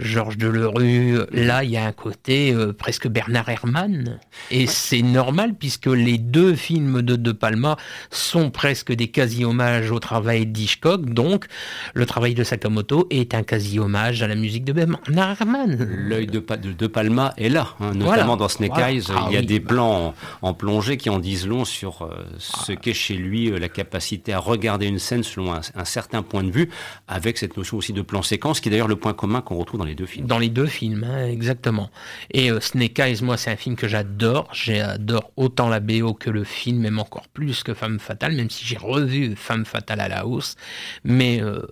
Georges 0.00 0.38
Delerue, 0.38 1.20
là, 1.32 1.64
il 1.64 1.70
y 1.70 1.76
a 1.76 1.84
un 1.84 1.92
côté 1.92 2.52
euh, 2.52 2.72
presque 2.72 3.08
Bernard 3.08 3.48
Herrmann. 3.48 4.18
Et 4.50 4.66
c'est 4.66 5.02
normal 5.02 5.54
puisque 5.58 5.86
les 5.86 6.18
deux 6.18 6.54
films 6.54 7.02
de 7.02 7.16
De 7.16 7.32
Palma 7.32 7.76
sont 8.10 8.50
presque 8.50 8.92
des 8.92 9.08
quasi-hommages 9.08 9.90
au 9.90 9.98
travail 9.98 10.46
d'Hitchcock. 10.46 11.06
Donc, 11.06 11.46
le 11.94 12.06
travail 12.06 12.34
de 12.34 12.44
Sakamoto 12.44 13.06
est 13.10 13.34
un 13.34 13.42
quasi-hommage 13.42 14.22
à 14.22 14.28
la 14.28 14.34
musique 14.34 14.64
de 14.64 14.72
Bernard 14.72 15.36
Herrmann. 15.40 15.76
L'œil 15.78 16.26
de, 16.26 16.40
de, 16.40 16.86
Palma 16.86 17.34
est 17.36 17.48
là, 17.48 17.74
hein, 17.80 17.92
notamment 17.94 18.36
dans 18.36 18.48
Snake 18.48 18.78
Eyes. 18.78 19.04
Ah 19.10 19.26
il 19.28 19.34
y 19.34 19.36
a 19.36 19.42
des 19.42 19.60
plans 19.60 20.14
en, 20.42 20.54
plongée 20.54 20.96
qui 20.96 21.10
en 21.10 21.18
disent 21.18 21.46
long 21.46 21.64
sur 21.64 22.02
euh, 22.02 22.24
ce 22.38 22.72
qu'est 22.72 22.94
chez 22.94 23.14
lui 23.14 23.50
euh, 23.50 23.58
la 23.58 23.68
capacité 23.68 24.32
à 24.32 24.38
regarder 24.38 24.86
une 24.86 24.98
scène 24.98 25.22
selon 25.22 25.52
un, 25.52 25.84
certain 25.84 26.22
point 26.22 26.42
de 26.42 26.50
vue, 26.50 26.70
avec 27.08 27.38
cette 27.38 27.56
notion 27.56 27.76
aussi 27.76 27.92
de 27.92 28.02
plan 28.02 28.22
séquence, 28.22 28.60
qui 28.60 28.68
est 28.68 28.72
d'ailleurs 28.72 28.88
le 28.88 28.96
point 28.96 29.12
commun 29.12 29.40
qu'on 29.40 29.56
retrouve 29.56 29.78
dans 29.78 29.86
les 29.86 29.89
deux 29.94 30.06
films. 30.06 30.26
Dans 30.26 30.38
les 30.38 30.48
deux 30.48 30.66
films, 30.66 31.04
hein, 31.04 31.26
exactement. 31.26 31.90
Et 32.32 32.50
euh, 32.50 32.60
Snake 32.60 32.98
Eyes, 32.98 33.22
moi, 33.22 33.36
c'est 33.36 33.50
un 33.50 33.56
film 33.56 33.76
que 33.76 33.88
j'adore. 33.88 34.48
J'adore 34.52 35.32
autant 35.36 35.68
la 35.68 35.80
BO 35.80 36.14
que 36.14 36.30
le 36.30 36.44
film, 36.44 36.78
même 36.78 36.98
encore 36.98 37.28
plus 37.28 37.62
que 37.62 37.74
Femme 37.74 37.98
Fatale, 37.98 38.34
même 38.34 38.50
si 38.50 38.64
j'ai 38.64 38.78
revu 38.78 39.34
Femme 39.36 39.64
Fatale 39.64 40.00
à 40.00 40.08
la 40.08 40.26
hausse. 40.26 40.56
Mais 41.04 41.42
euh, 41.42 41.62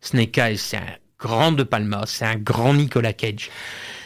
Snake 0.00 0.36
Eyes, 0.38 0.58
c'est 0.58 0.76
un 0.76 0.96
grand 1.18 1.52
De 1.52 1.62
Palma, 1.62 2.04
c'est 2.06 2.26
un 2.26 2.36
grand 2.36 2.74
Nicolas 2.74 3.12
Cage. 3.12 3.50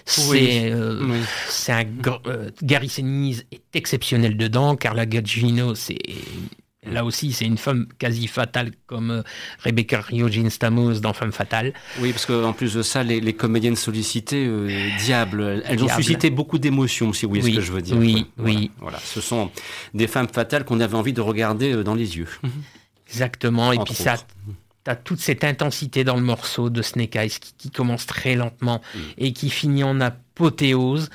C'est 0.05 0.71
euh, 0.73 1.21
un 1.68 1.85
Gary 2.62 2.88
Sinise 2.88 3.44
est 3.53 3.61
exceptionnel 3.75 4.38
dedans. 4.38 4.75
Carla 4.75 5.05
Gugino, 5.05 5.75
c'est 5.75 5.99
Là 6.92 7.05
aussi, 7.05 7.33
c'est 7.33 7.44
une 7.44 7.59
femme 7.59 7.87
quasi 7.98 8.27
fatale 8.27 8.72
comme 8.87 9.11
euh, 9.11 9.22
Rebecca 9.64 10.01
Riogin 10.01 10.51
Stamos 10.51 10.94
dans 11.01 11.12
Femme 11.12 11.33
fatale. 11.33 11.72
Oui, 12.01 12.12
parce 12.12 12.27
qu'en 12.27 12.53
plus 12.53 12.74
de 12.74 12.83
ça, 12.83 13.03
les, 13.03 13.33
comédiennes 13.33 13.77
sollicitées, 13.77 14.46
euh, 14.46 14.88
diables, 14.98 15.62
elles 15.66 15.83
ont 15.83 15.88
suscité 15.88 16.31
beaucoup 16.31 16.59
d'émotions, 16.59 17.12
si 17.12 17.27
vous 17.27 17.35
voyez 17.35 17.53
ce 17.53 17.57
que 17.57 17.62
je 17.62 17.72
veux 17.72 17.83
dire. 17.83 17.96
Oui, 17.96 18.27
oui. 18.38 18.70
Voilà, 18.81 18.98
ce 19.03 19.20
sont 19.20 19.51
des 19.94 20.07
femmes 20.07 20.29
fatales 20.29 20.64
qu'on 20.64 20.81
avait 20.81 20.96
envie 20.96 21.12
de 21.12 21.20
regarder 21.20 21.72
euh, 21.72 21.85
dans 21.85 21.94
les 21.94 22.16
yeux. 22.16 22.29
Exactement. 23.09 23.72
Et 23.72 23.79
puis 23.79 23.94
ça, 23.94 24.16
tu 24.85 24.90
as 24.90 24.96
toute 24.96 25.20
cette 25.20 25.44
intensité 25.44 26.05
dans 26.05 26.16
le 26.16 26.22
morceau 26.22 26.70
de 26.70 26.83
Snake 26.83 27.16
Eyes 27.16 27.31
qui, 27.57 27.70
commence 27.70 28.07
très 28.07 28.35
lentement 28.35 28.81
mm. 28.94 28.98
et 29.18 29.33
qui 29.33 29.51
finit 29.51 29.85
en 29.85 30.01
apothéose 30.01 31.11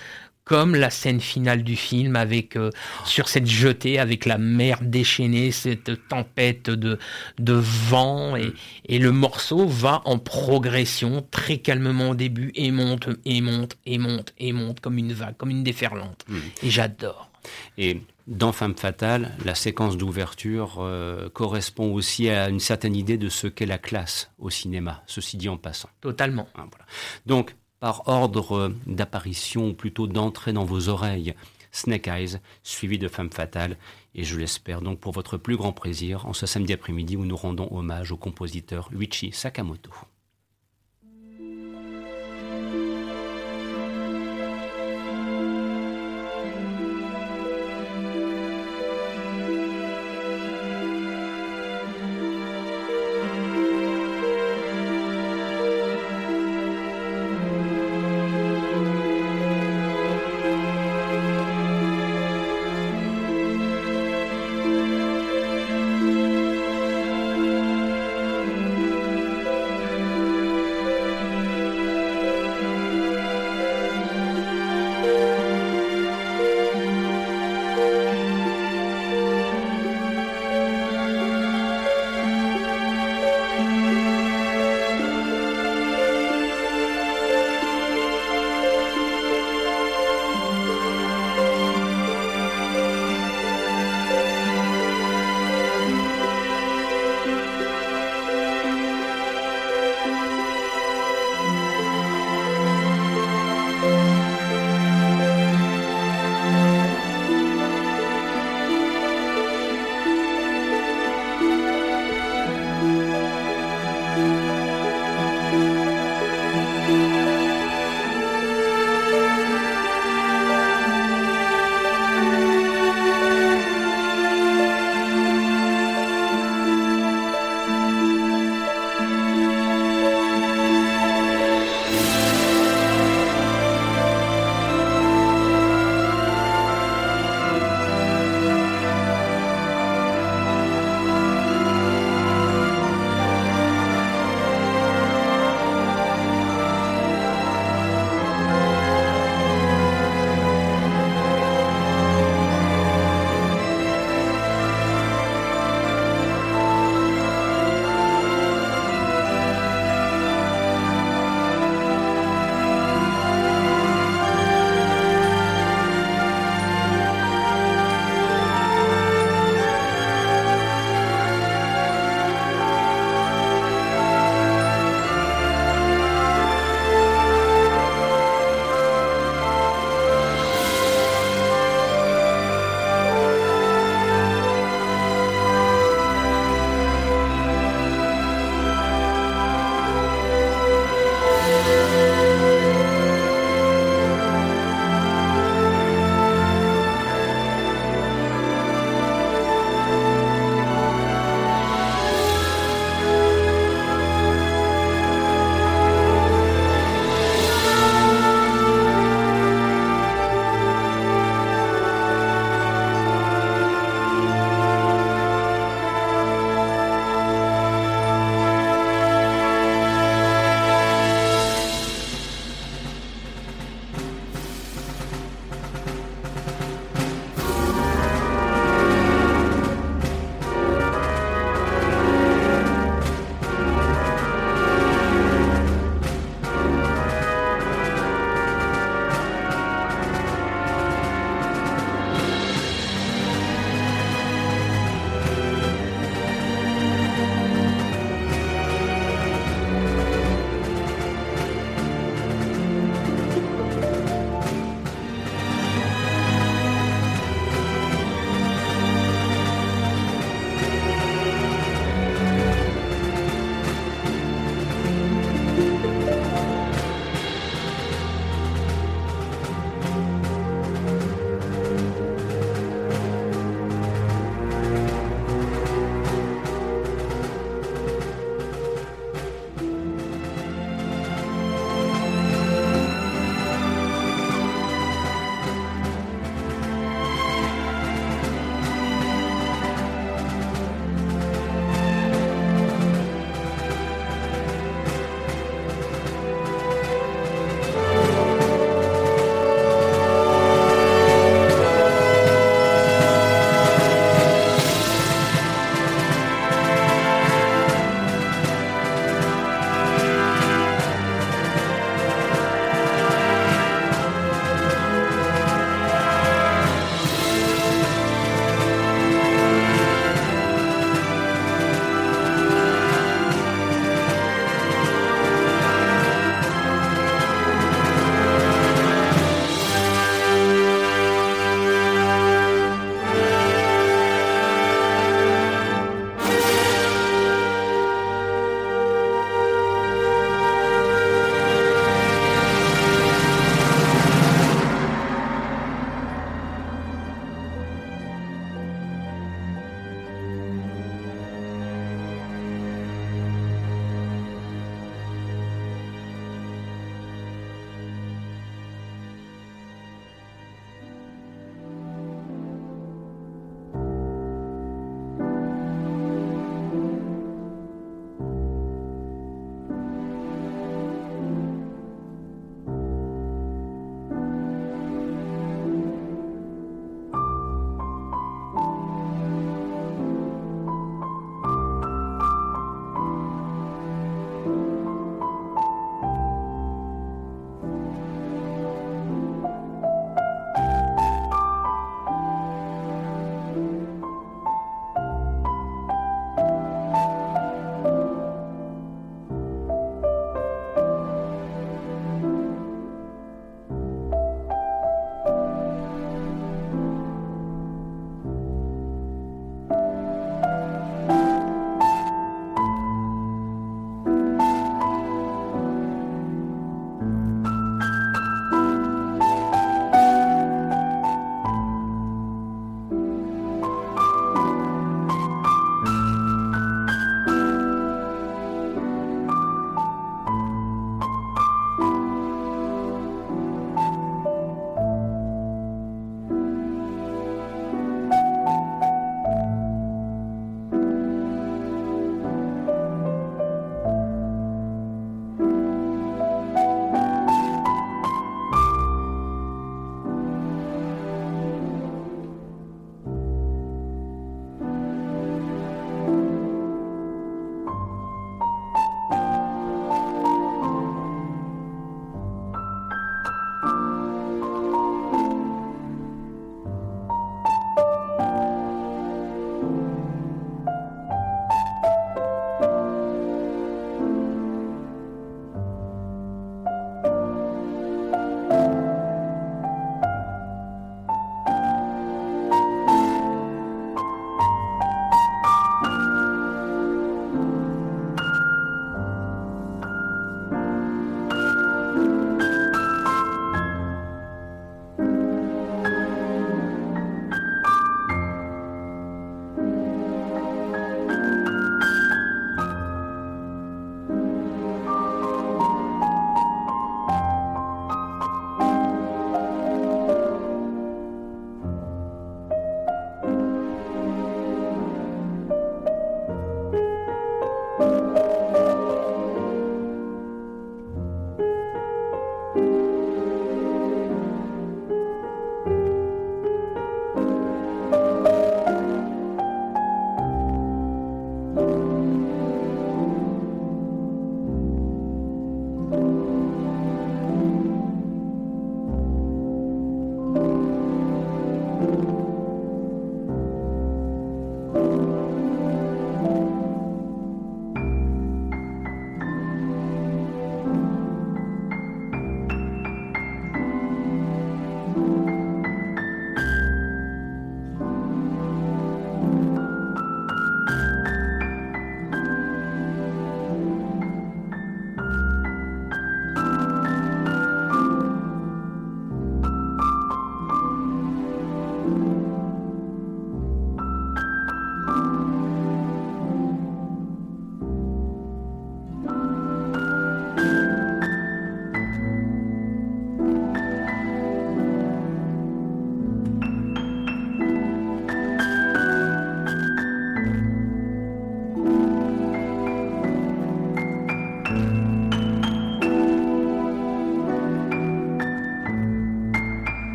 comme 0.46 0.76
la 0.76 0.90
scène 0.90 1.20
finale 1.20 1.64
du 1.64 1.76
film 1.76 2.16
avec 2.16 2.56
euh, 2.56 2.70
sur 3.06 3.30
cette 3.30 3.48
jetée 3.48 4.00
avec 4.00 4.26
la 4.26 4.38
mer 4.38 4.80
déchaînée, 4.82 5.52
cette 5.52 6.08
tempête 6.08 6.70
de, 6.70 7.00
de 7.40 7.54
vent 7.54 8.36
et, 8.36 8.54
et, 8.86 9.00
le 9.00 9.12
morceau 9.12 9.66
va 9.66 10.02
en 10.06 10.20
progression 10.20 11.26
très 11.32 11.58
calmement 11.58 12.10
au 12.10 12.16
début 12.16 12.52
et 12.56 12.72
monte 12.72 13.10
et 13.26 13.42
monte 13.42 13.78
et 13.86 13.98
monte 13.98 14.34
et 14.38 14.54
monte 14.54 14.80
comme 14.80 14.98
une 14.98 15.14
vague, 15.14 15.38
comme 15.38 15.50
une 15.50 15.64
déferlante. 15.64 16.26
Mm. 16.28 16.38
Et 16.64 16.70
j'adore. 16.70 17.30
Et 17.78 18.02
dans 18.28 18.52
Femme 18.54 18.76
fatale, 18.76 19.32
la 19.44 19.56
séquence 19.56 19.98
d'ouverture 19.98 20.78
euh, 20.80 21.30
correspond 21.30 21.94
aussi 21.94 22.30
à 22.30 22.50
une 22.50 22.60
certaine 22.60 22.96
idée 22.96 23.18
de 23.18 23.30
ce 23.30 23.48
qu'est 23.48 23.66
la 23.66 23.78
classe 23.78 24.32
au 24.40 24.50
cinéma, 24.50 25.04
ceci 25.08 25.38
dit 25.38 25.50
en 25.50 25.58
passant. 25.58 25.90
Totalement. 26.02 26.48
Ah, 26.56 26.66
voilà. 26.70 26.86
Donc, 27.26 27.56
par 27.84 28.08
ordre 28.08 28.72
d'apparition, 28.88 29.68
ou 29.68 29.74
plutôt 29.74 30.08
d'entrée 30.08 30.54
dans 30.54 30.64
vos 30.64 30.88
oreilles, 30.88 31.34
Snake 31.74 32.08
Eyes, 32.08 32.38
suivi 32.64 32.98
de 32.98 33.10
Femme 33.10 33.30
Fatale, 33.30 33.76
et 34.16 34.24
je 34.24 34.40
l'espère 34.40 34.80
donc 34.80 35.02
pour 35.02 35.12
votre 35.12 35.36
plus 35.36 35.58
grand 35.58 35.74
plaisir 35.74 36.26
en 36.26 36.32
ce 36.32 36.46
samedi 36.46 36.72
après-midi 36.72 37.18
où 37.18 37.26
nous 37.26 37.36
rendons 37.36 37.68
hommage 37.72 38.14
au 38.14 38.16
compositeur 38.16 38.88
Luigi 38.94 39.34
Sakamoto. 39.34 39.92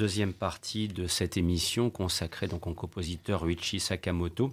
Deuxième 0.00 0.32
partie 0.32 0.88
de 0.88 1.06
cette 1.06 1.36
émission 1.36 1.90
consacrée 1.90 2.46
donc 2.46 2.66
au 2.66 2.72
compositeur 2.72 3.42
Ruichi 3.42 3.80
Sakamoto 3.80 4.50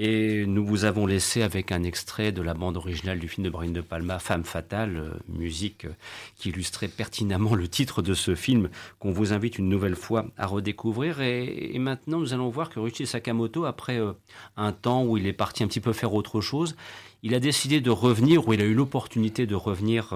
et 0.00 0.46
nous 0.46 0.64
vous 0.64 0.84
avons 0.84 1.06
laissé 1.06 1.42
avec 1.42 1.72
un 1.72 1.82
extrait 1.82 2.30
de 2.30 2.40
la 2.40 2.54
bande 2.54 2.76
originale 2.76 3.18
du 3.18 3.26
film 3.26 3.44
de 3.44 3.50
Brian 3.50 3.72
De 3.72 3.80
Palma, 3.80 4.20
Femme 4.20 4.44
fatale, 4.44 4.96
euh, 4.96 5.10
musique 5.28 5.86
euh, 5.86 5.92
qui 6.36 6.50
illustrait 6.50 6.86
pertinemment 6.86 7.56
le 7.56 7.66
titre 7.66 8.00
de 8.00 8.14
ce 8.14 8.36
film 8.36 8.68
qu'on 9.00 9.10
vous 9.10 9.32
invite 9.32 9.58
une 9.58 9.68
nouvelle 9.68 9.96
fois 9.96 10.26
à 10.36 10.46
redécouvrir 10.46 11.20
et, 11.20 11.76
maintenant 11.80 12.20
nous 12.20 12.32
allons 12.32 12.48
voir 12.48 12.70
que 12.70 12.78
Ruichi 12.78 13.06
Sakamoto 13.06 13.64
après 13.64 13.98
euh, 13.98 14.12
un 14.56 14.70
temps 14.70 15.04
où 15.04 15.16
il 15.16 15.26
est 15.26 15.32
parti 15.32 15.64
un 15.64 15.66
petit 15.66 15.80
peu 15.80 15.92
faire 15.92 16.14
autre 16.14 16.40
chose, 16.40 16.76
il 17.24 17.34
a 17.34 17.40
décidé 17.40 17.80
de 17.80 17.90
revenir, 17.90 18.46
ou 18.46 18.52
il 18.52 18.60
a 18.60 18.64
eu 18.64 18.74
l'opportunité 18.74 19.44
de 19.44 19.56
revenir 19.56 20.14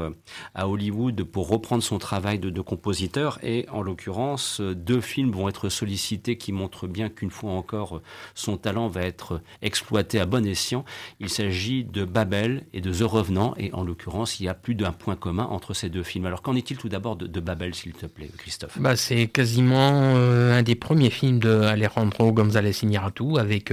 à 0.54 0.68
Hollywood 0.68 1.24
pour 1.24 1.48
reprendre 1.48 1.82
son 1.82 1.98
travail 1.98 2.38
de, 2.38 2.60
compositeur. 2.60 3.40
Et 3.42 3.66
en 3.70 3.82
l'occurrence, 3.82 4.60
deux 4.60 5.00
films 5.00 5.32
vont 5.32 5.48
être 5.48 5.68
sollicités 5.68 6.38
qui 6.38 6.52
montrent 6.52 6.86
bien 6.86 7.08
qu'une 7.08 7.32
fois 7.32 7.50
encore, 7.50 8.02
son 8.36 8.56
talent 8.56 8.86
va 8.86 9.02
être 9.02 9.40
exploité 9.72 10.20
à 10.20 10.26
bon 10.26 10.46
escient. 10.46 10.84
Il 11.18 11.30
s'agit 11.30 11.84
de 11.84 12.04
Babel 12.04 12.64
et 12.74 12.82
de 12.82 12.92
The 12.92 13.04
Revenant. 13.04 13.54
Et 13.56 13.72
en 13.72 13.84
l'occurrence, 13.84 14.38
il 14.38 14.44
y 14.44 14.48
a 14.48 14.54
plus 14.54 14.74
d'un 14.74 14.92
point 14.92 15.16
commun 15.16 15.44
entre 15.44 15.72
ces 15.72 15.88
deux 15.88 16.02
films. 16.02 16.26
Alors 16.26 16.42
qu'en 16.42 16.54
est-il 16.54 16.76
tout 16.76 16.90
d'abord 16.90 17.16
de, 17.16 17.40
Babel, 17.40 17.74
s'il 17.74 17.94
te 17.94 18.04
plaît, 18.04 18.28
Christophe? 18.36 18.78
Bah, 18.78 18.96
C'est 18.96 19.28
quasiment 19.28 20.14
un 20.14 20.62
des 20.62 20.74
premiers 20.74 21.10
films 21.10 21.38
de 21.38 21.62
Alejandro 21.62 22.32
González 22.32 22.76
Iñárritu 22.82 23.38
avec 23.38 23.72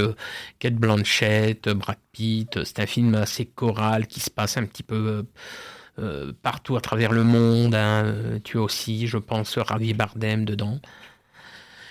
Kate 0.60 0.76
Blanchett, 0.76 1.68
Brad 1.68 1.98
Pitt. 2.14 2.64
C'est 2.64 2.80
un 2.80 2.86
film 2.86 3.16
assez 3.16 3.46
choral 3.46 4.08
qui 4.08 4.20
se 4.20 4.30
passe 4.30 4.58
un 4.58 4.66
petit 4.66 4.84
peu 4.84 4.96
euh, 4.96 5.24
euh, 6.00 6.34
partout 6.42 6.76
à 6.76 6.82
travers 6.82 7.12
le 7.12 7.24
monde. 7.24 7.76
Hein. 7.76 8.40
Tu 8.44 8.58
as 8.58 8.62
aussi, 8.62 9.08
je 9.08 9.18
pense, 9.18 9.58
Ravi 9.58 9.94
Bardem 9.94 10.46
dedans. 10.46 10.80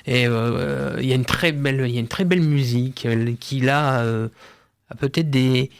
Et 0.08 0.26
euh, 0.26 0.96
il 1.00 1.06
y 1.06 1.12
a 1.12 1.14
une 1.14 1.24
très 1.24 1.52
belle, 1.52 1.84
il 1.86 1.94
y 1.94 1.98
a 1.98 2.00
une 2.00 2.08
très 2.08 2.24
belle 2.24 2.42
musique 2.42 3.06
qui 3.40 3.60
là 3.60 4.00
a 4.90 4.94
peut-être 4.94 5.30
des 5.30 5.70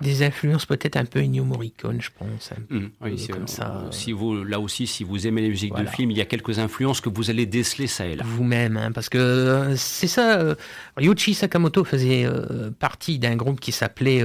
des 0.00 0.22
influences 0.24 0.66
peut-être 0.66 0.96
un 0.96 1.04
peu 1.04 1.20
Ennio 1.20 1.44
Morricone, 1.44 2.00
je 2.00 2.10
pense. 2.16 2.50
Mmh, 2.68 2.86
oui, 3.00 3.28
comme 3.28 3.46
ça. 3.46 3.86
Si 3.92 4.10
vous, 4.10 4.42
là 4.42 4.58
aussi, 4.58 4.86
si 4.86 5.04
vous 5.04 5.26
aimez 5.26 5.42
les 5.42 5.48
musiques 5.48 5.74
de 5.74 5.86
film, 5.86 6.10
il 6.10 6.16
y 6.16 6.20
a 6.20 6.24
quelques 6.24 6.58
influences 6.58 7.00
que 7.00 7.08
vous 7.08 7.30
allez 7.30 7.46
déceler 7.46 7.86
ça 7.86 8.06
et 8.06 8.16
là. 8.16 8.24
Vous-même, 8.26 8.76
hein, 8.76 8.90
parce 8.92 9.08
que 9.08 9.18
euh, 9.18 9.76
c'est 9.76 10.08
ça. 10.08 10.40
Euh, 10.40 10.54
Ryuichi 10.96 11.34
Sakamoto 11.34 11.84
faisait 11.84 12.24
euh, 12.26 12.70
partie 12.70 13.20
d'un 13.20 13.36
groupe 13.36 13.60
qui 13.60 13.70
s'appelait 13.70 14.24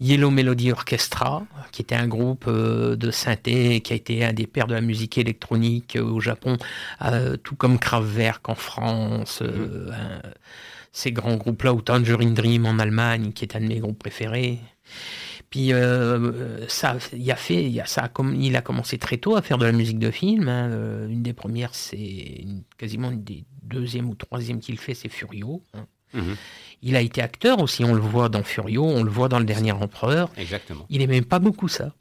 Yellow 0.00 0.30
Melody 0.30 0.72
Orchestra, 0.72 1.46
qui 1.72 1.82
était 1.82 1.94
un 1.94 2.06
groupe 2.08 2.48
de 2.50 3.10
synthé, 3.10 3.80
qui 3.80 3.92
a 3.92 3.96
été 3.96 4.24
un 4.24 4.32
des 4.32 4.46
pères 4.46 4.66
de 4.66 4.74
la 4.74 4.80
musique 4.80 5.18
électronique 5.18 5.96
au 6.00 6.20
Japon, 6.20 6.58
tout 7.42 7.56
comme 7.56 7.78
Kraftwerk 7.78 8.48
en 8.48 8.54
France. 8.54 9.40
Mmh. 9.42 9.92
ces 10.92 11.12
grands 11.12 11.36
groupes-là, 11.36 11.72
ou 11.72 11.80
Tangerine 11.80 12.34
Dream 12.34 12.66
en 12.66 12.78
Allemagne, 12.78 13.32
qui 13.32 13.44
est 13.44 13.56
un 13.56 13.60
de 13.60 13.66
mes 13.66 13.78
groupes 13.78 13.98
préférés. 13.98 14.58
Puis 15.50 15.72
euh, 15.72 16.66
ça, 16.68 16.96
il 17.12 17.30
a 17.30 17.36
fait, 17.36 17.64
il 17.64 17.80
a, 17.80 17.86
ça 17.86 18.04
a, 18.04 18.22
il 18.34 18.56
a 18.56 18.62
commencé 18.62 18.98
très 18.98 19.16
tôt 19.16 19.36
à 19.36 19.42
faire 19.42 19.58
de 19.58 19.64
la 19.64 19.72
musique 19.72 19.98
de 19.98 20.10
film. 20.10 20.48
Hein. 20.48 20.68
Euh, 20.70 21.08
une 21.08 21.22
des 21.22 21.32
premières, 21.32 21.74
c'est 21.74 22.44
quasiment 22.76 23.10
une 23.10 23.22
des 23.22 23.44
deuxièmes 23.62 24.08
ou 24.08 24.14
troisièmes 24.14 24.60
qu'il 24.60 24.78
fait, 24.78 24.94
c'est 24.94 25.08
Furio. 25.08 25.62
Hein. 25.74 25.86
Mhm. 26.14 26.36
Il 26.86 26.94
a 26.94 27.00
été 27.00 27.20
acteur 27.20 27.60
aussi, 27.60 27.84
on 27.84 27.94
le 27.94 28.00
voit 28.00 28.28
dans 28.28 28.44
Furio, 28.44 28.84
on 28.84 29.02
le 29.02 29.10
voit 29.10 29.28
dans 29.28 29.40
Le 29.40 29.44
Dernier 29.44 29.72
Empereur. 29.72 30.30
Exactement. 30.36 30.86
Il 30.88 31.02
aimait 31.02 31.20
pas 31.20 31.40
beaucoup 31.40 31.66
ça. 31.66 31.92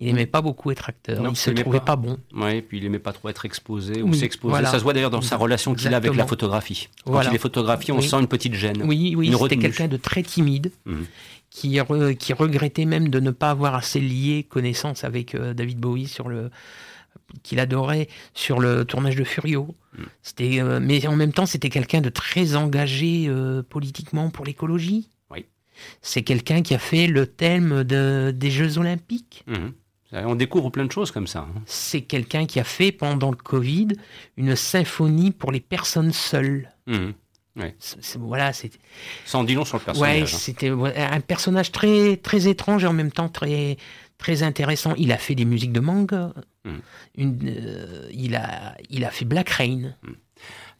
Il 0.00 0.08
aimait 0.08 0.26
pas 0.26 0.42
beaucoup 0.42 0.70
être 0.70 0.88
acteur. 0.88 1.24
il 1.28 1.36
se 1.36 1.50
trouvait 1.50 1.80
pas, 1.80 1.96
bon. 1.96 2.18
Oui, 2.34 2.62
puis 2.62 2.78
il 2.78 2.84
aimait 2.84 2.98
pas 2.98 3.12
trop 3.12 3.28
être 3.28 3.44
exposé 3.44 4.02
ou 4.02 4.12
s'exposer. 4.12 4.64
Ça 4.64 4.78
se 4.78 4.82
voit 4.82 4.92
d'ailleurs 4.92 5.10
dans 5.10 5.22
sa 5.22 5.36
relation 5.36 5.74
qu'il 5.74 5.94
a 5.94 5.96
avec 5.96 6.14
la 6.16 6.26
photographie. 6.26 6.88
Quand 7.04 7.22
il 7.22 7.34
est 7.34 7.38
photographié, 7.38 7.94
on 7.94 8.00
sent 8.00 8.18
une 8.18 8.28
petite 8.28 8.54
gêne. 8.54 8.82
Oui, 8.84 9.14
oui, 9.16 9.32
c'était 9.40 9.56
quelqu'un 9.56 9.88
de 9.88 9.96
très 9.96 10.22
timide. 10.22 10.72
Mhm 10.84 11.06
qui, 11.50 11.80
qui 12.18 12.32
regrettait 12.32 12.84
même 12.84 13.08
de 13.08 13.20
ne 13.20 13.30
pas 13.30 13.50
avoir 13.50 13.74
assez 13.74 14.00
lié 14.00 14.46
connaissance 14.48 15.04
avec 15.04 15.34
euh, 15.34 15.54
David 15.54 15.78
Bowie 15.78 16.06
sur 16.06 16.28
le 16.28 16.50
qu'il 17.42 17.60
adorait 17.60 18.08
sur 18.34 18.60
le 18.60 18.84
tournage 18.84 19.16
de 19.16 19.24
Furio. 19.24 19.74
Mm. 19.96 20.02
C'était, 20.22 20.60
euh, 20.60 20.80
mais 20.80 21.06
en 21.06 21.16
même 21.16 21.32
temps, 21.32 21.46
c'était 21.46 21.70
quelqu'un 21.70 22.00
de 22.00 22.08
très 22.08 22.56
engagé 22.56 23.26
euh, 23.28 23.62
politiquement 23.62 24.30
pour 24.30 24.44
l'écologie. 24.44 25.10
Oui. 25.30 25.46
C'est 26.02 26.22
quelqu'un 26.22 26.62
qui 26.62 26.74
a 26.74 26.78
fait 26.78 27.06
le 27.06 27.26
thème 27.26 27.84
de, 27.84 28.32
des 28.34 28.50
Jeux 28.50 28.78
Olympiques. 28.78 29.44
Mm-hmm. 29.48 29.72
On 30.24 30.34
découvre 30.34 30.70
plein 30.70 30.86
de 30.86 30.92
choses 30.92 31.10
comme 31.10 31.26
ça. 31.26 31.40
Hein. 31.40 31.62
C'est 31.66 32.00
quelqu'un 32.00 32.46
qui 32.46 32.58
a 32.60 32.64
fait 32.64 32.92
pendant 32.92 33.30
le 33.30 33.36
Covid 33.36 33.88
une 34.38 34.56
symphonie 34.56 35.32
pour 35.32 35.52
les 35.52 35.60
personnes 35.60 36.12
seules. 36.12 36.70
Mm-hmm. 36.88 37.12
Voilà, 38.18 38.52
c'est. 38.52 38.70
Sans 39.24 39.44
dire 39.44 39.66
sur 39.66 39.78
le 39.78 39.84
personnage. 39.84 40.16
Ouais, 40.16 40.22
hein. 40.22 40.26
c'était 40.26 40.70
un 40.70 41.20
personnage 41.20 41.72
très 41.72 42.16
très 42.16 42.48
étrange 42.48 42.84
et 42.84 42.86
en 42.86 42.92
même 42.92 43.10
temps 43.10 43.28
très 43.28 43.76
très 44.18 44.42
intéressant. 44.42 44.94
Il 44.96 45.12
a 45.12 45.18
fait 45.18 45.34
des 45.34 45.44
musiques 45.44 45.72
de 45.72 45.80
manga. 45.80 46.32
Une, 47.16 47.38
euh, 47.46 48.08
il 48.12 48.36
a 48.36 48.76
il 48.90 49.04
a 49.04 49.10
fait 49.10 49.24
Black 49.24 49.50
Rain. 49.50 49.94
Hmm. 50.02 50.12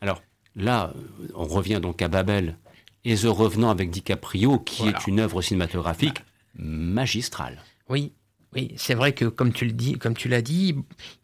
Alors 0.00 0.22
là, 0.56 0.92
on 1.34 1.46
revient 1.46 1.80
donc 1.82 2.02
à 2.02 2.08
Babel 2.08 2.56
et 3.04 3.14
The 3.14 3.26
Revenant 3.26 3.70
avec 3.70 3.90
DiCaprio, 3.90 4.58
qui 4.58 4.88
est 4.88 5.06
une 5.06 5.20
œuvre 5.20 5.42
cinématographique 5.42 6.18
magistrale. 6.56 7.62
Oui, 7.88 8.12
oui, 8.54 8.72
c'est 8.76 8.94
vrai 8.94 9.12
que 9.12 9.26
comme 9.26 9.52
tu 9.52 9.64
le 9.64 9.72
dis, 9.72 9.94
comme 9.94 10.14
tu 10.14 10.28
l'as 10.28 10.42
dit, 10.42 10.74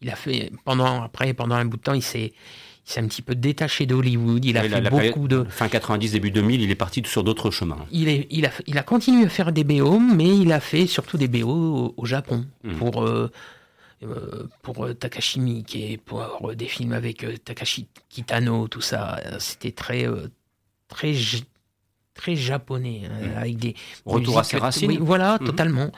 il 0.03 0.11
a 0.11 0.17
fait 0.17 0.53
pendant 0.65 1.03
après 1.03 1.35
pendant 1.35 1.55
un 1.55 1.65
bout 1.65 1.77
de 1.77 1.83
temps, 1.83 1.95
il 1.95 2.03
s'est 2.03 2.33
il 2.87 2.93
s'est 2.93 3.01
un 3.01 3.07
petit 3.07 3.23
peu 3.23 3.35
détaché 3.35 3.87
d'Hollywood. 3.87 4.45
Il 4.45 4.59
a 4.59 4.63
fait 4.63 4.91
beaucoup 4.91 5.27
de. 5.27 5.45
Fin 5.49 5.69
90, 5.69 6.13
début 6.13 6.31
2000, 6.31 6.61
il 6.61 6.71
est 6.71 6.75
parti 6.75 7.03
sur 7.07 7.25
d'autres 7.25 7.51
chemins. 7.51 7.87
Il, 7.91 8.09
est, 8.09 8.27
il, 8.31 8.45
a, 8.45 8.51
il 8.67 8.77
a 8.77 8.83
continué 8.83 9.25
à 9.25 9.29
faire 9.31 9.53
des 9.53 9.65
BO, 9.65 9.99
mais 9.99 10.37
il 10.37 10.53
a 10.53 10.61
fait 10.61 10.87
surtout 10.87 11.17
des 11.17 11.29
BO 11.29 11.95
au, 11.97 12.05
Japon. 12.05 12.45
Hmm. 12.63 12.75
Pour. 12.75 13.03
Euh, 13.03 13.07
euh, 13.07 13.29
pour 14.63 14.89
Takashi 14.99 15.41
Miike, 15.41 16.01
pour 16.05 16.55
des 16.55 16.67
films 16.67 16.93
avec 16.93 17.25
euh, 17.25 17.37
Takashi 17.37 17.89
Kitano, 18.09 18.69
tout 18.69 18.81
ça, 18.81 19.21
c'était 19.39 19.73
très, 19.73 20.07
très 20.89 21.15
très 22.15 22.37
japonais, 22.37 23.03
hein, 23.05 23.27
mmh. 23.27 23.39
avec 23.39 23.57
des 23.59 23.75
retour 24.07 24.39
à 24.39 24.45
ses 24.45 24.57
racines. 24.57 24.99
voilà, 25.01 25.37
mmh. 25.41 25.45
totalement. 25.45 25.91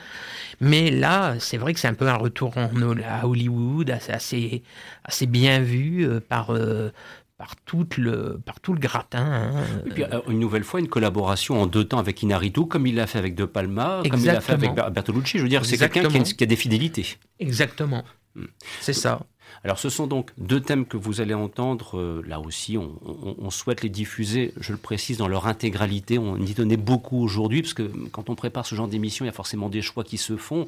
Mais 0.59 0.89
là, 0.89 1.35
c'est 1.39 1.57
vrai 1.57 1.73
que 1.73 1.79
c'est 1.79 1.87
un 1.87 1.93
peu 1.93 2.07
un 2.07 2.15
retour 2.15 2.57
en, 2.57 2.69
à 3.07 3.27
Hollywood, 3.27 3.91
assez 3.91 4.63
assez, 5.03 5.27
bien 5.27 5.59
vu 5.61 6.05
euh, 6.05 6.19
par 6.19 6.49
euh, 6.49 6.91
par 7.37 7.55
tout 7.55 7.87
le 7.97 8.39
par 8.43 8.59
tout 8.59 8.73
le 8.73 8.79
gratin. 8.79 9.25
Hein. 9.25 9.63
Et 9.85 9.89
puis 9.89 10.03
euh, 10.03 10.21
une 10.27 10.39
nouvelle 10.39 10.63
fois 10.63 10.79
une 10.79 10.87
collaboration 10.87 11.61
en 11.61 11.67
deux 11.67 11.83
temps 11.83 11.99
avec 11.99 12.21
Inaritu, 12.23 12.65
comme 12.65 12.87
il 12.87 12.95
l'a 12.95 13.07
fait 13.07 13.19
avec 13.19 13.35
De 13.35 13.45
Palma, 13.45 14.01
comme 14.09 14.19
il 14.19 14.25
l'a 14.25 14.41
fait 14.41 14.53
avec 14.53 14.73
Bertolucci. 14.73 15.37
Je 15.37 15.43
veux 15.43 15.49
dire, 15.49 15.65
c'est 15.65 15.77
quelqu'un 15.77 16.07
qui, 16.09 16.35
qui, 16.35 16.43
a 16.43 16.47
des 16.47 16.55
fidélités. 16.55 17.17
Exactement. 17.39 18.03
Mmh. 18.35 18.45
C'est 18.81 18.93
ça. 18.93 19.19
Alors 19.63 19.79
ce 19.79 19.89
sont 19.89 20.07
donc 20.07 20.31
deux 20.37 20.59
thèmes 20.59 20.85
que 20.85 20.97
vous 20.97 21.21
allez 21.21 21.33
entendre, 21.33 21.97
euh, 21.97 22.21
là 22.25 22.39
aussi 22.39 22.77
on, 22.77 23.49
souhaite 23.49 23.81
les 23.81 23.89
diffuser, 23.89 24.53
je 24.59 24.71
le 24.71 24.77
précise, 24.77 25.17
dans 25.17 25.27
leur 25.27 25.47
intégralité, 25.47 26.19
on 26.19 26.37
y 26.37 26.53
tenait 26.53 26.77
beaucoup 26.77 27.21
aujourd'hui, 27.23 27.61
parce 27.61 27.73
que 27.73 27.83
quand 28.11 28.29
on 28.29 28.35
prépare 28.35 28.65
ce 28.65 28.75
genre 28.75 28.87
d'émission, 28.87 29.25
il 29.25 29.27
y 29.27 29.29
a 29.29 29.33
forcément 29.33 29.69
des 29.69 29.81
choix 29.81 30.03
qui 30.03 30.17
se 30.17 30.37
font, 30.37 30.67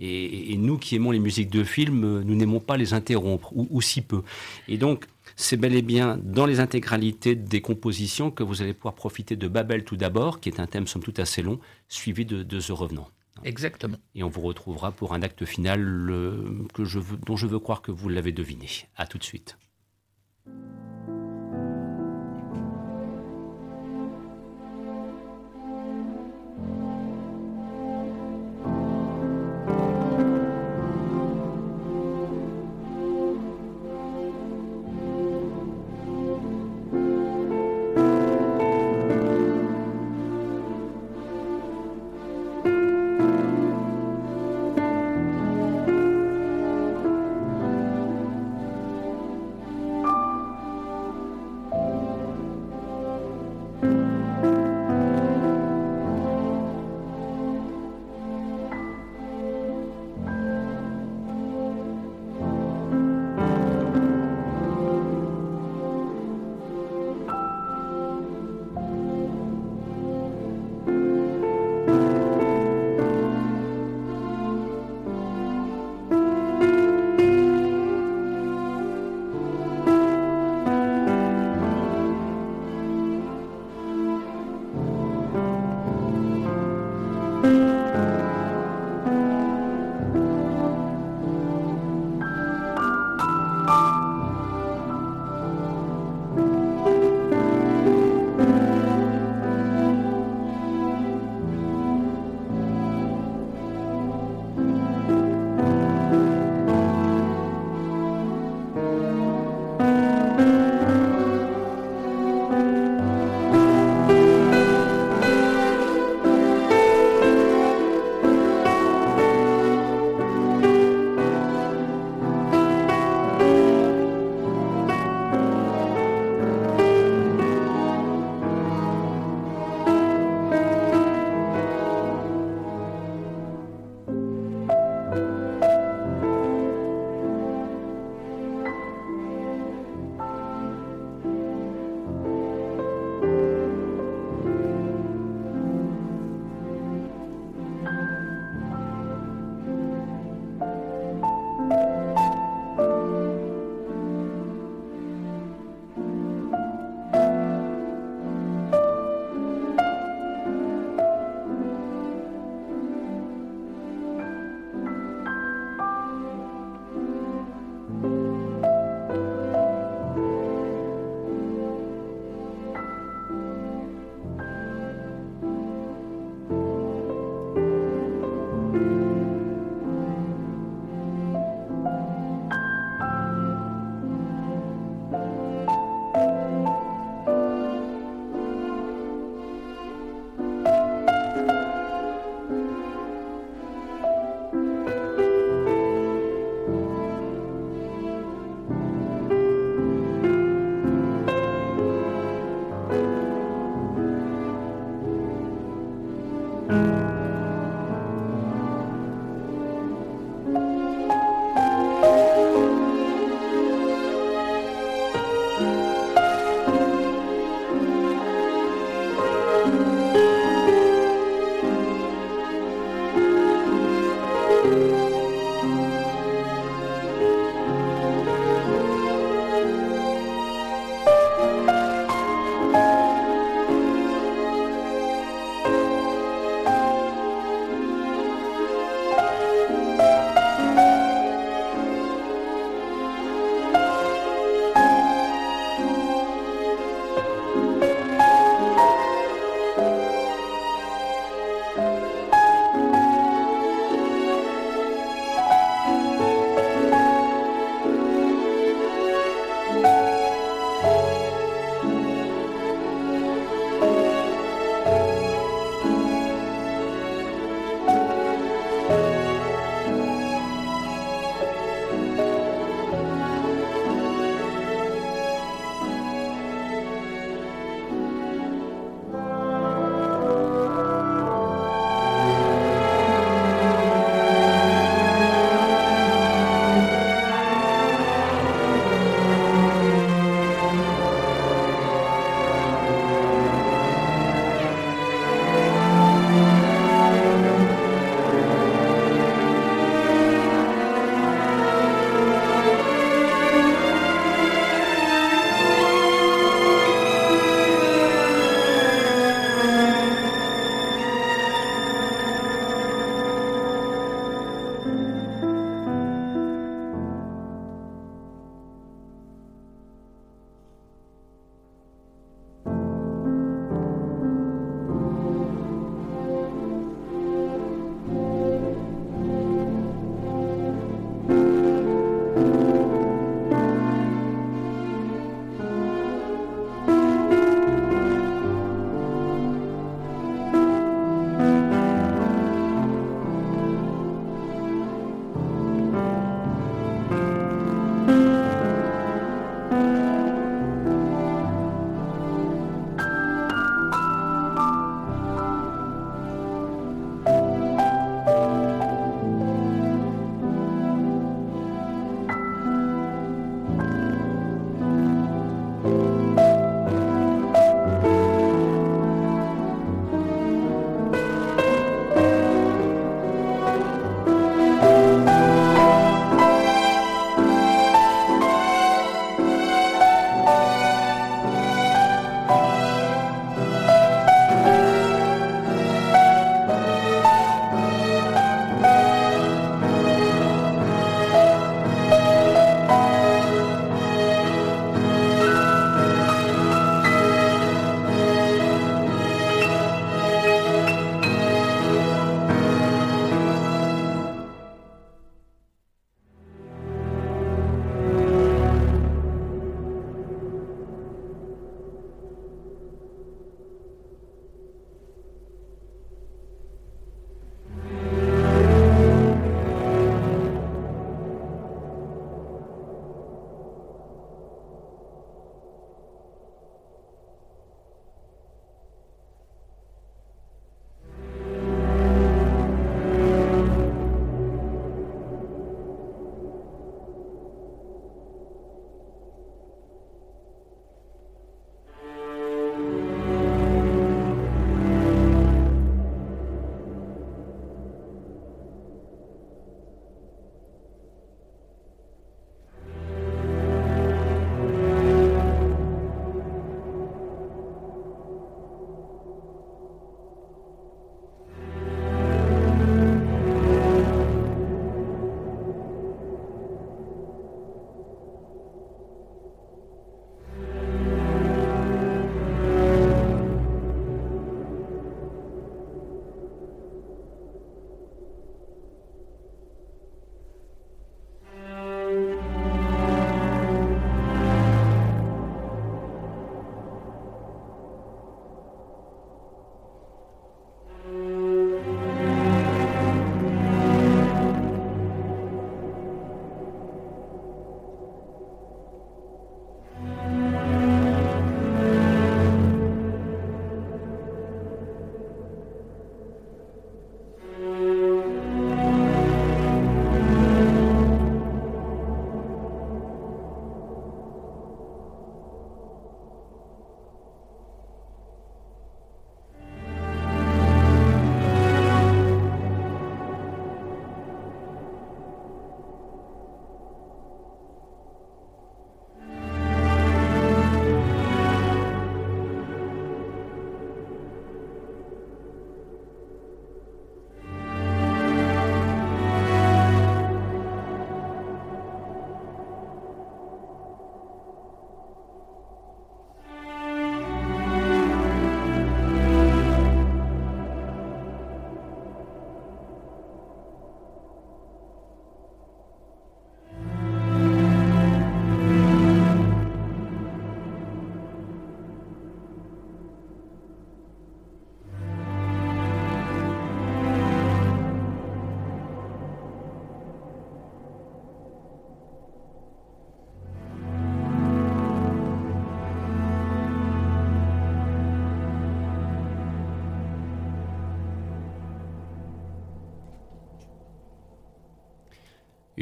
et, 0.00 0.56
nous 0.58 0.78
qui 0.78 0.96
aimons 0.96 1.10
les 1.10 1.18
musiques 1.18 1.50
de 1.50 1.64
films, 1.64 2.04
euh, 2.04 2.22
nous 2.24 2.34
n'aimons 2.34 2.60
pas 2.60 2.76
les 2.76 2.94
interrompre, 2.94 3.52
ou, 3.54 3.80
si 3.80 4.02
peu. 4.02 4.22
Et 4.68 4.76
donc 4.76 5.06
c'est 5.40 5.56
bel 5.56 5.74
et 5.76 5.82
bien 5.82 6.18
dans 6.20 6.46
les 6.46 6.58
intégralités 6.58 7.36
des 7.36 7.62
compositions 7.62 8.32
que 8.32 8.42
vous 8.42 8.60
allez 8.60 8.74
pouvoir 8.74 8.94
profiter 8.94 9.36
de 9.36 9.46
Babel 9.46 9.84
tout 9.84 9.96
d'abord, 9.96 10.40
qui 10.40 10.48
est 10.48 10.58
un 10.58 10.66
thème 10.66 10.88
somme 10.88 11.02
toute 11.02 11.20
assez 11.20 11.42
long, 11.42 11.60
suivi 11.88 12.26
de, 12.26 12.42
de 12.42 12.60
The 12.60 12.70
Revenant. 12.70 13.08
Exactement. 13.44 13.98
Et 14.16 14.24
on 14.24 14.28
vous 14.28 14.40
retrouvera 14.40 14.90
pour 14.90 15.14
un 15.14 15.22
acte 15.22 15.44
final 15.44 15.78
que 16.74 16.84
je 16.84 16.98
dont 17.24 17.36
je 17.36 17.46
veux 17.46 17.60
croire 17.60 17.82
que 17.82 17.92
vous 17.92 18.08
l'avez 18.08 18.32
deviné. 18.32 18.66
À 18.96 19.06
tout 19.06 19.18
de 19.18 19.22
suite. 19.22 19.56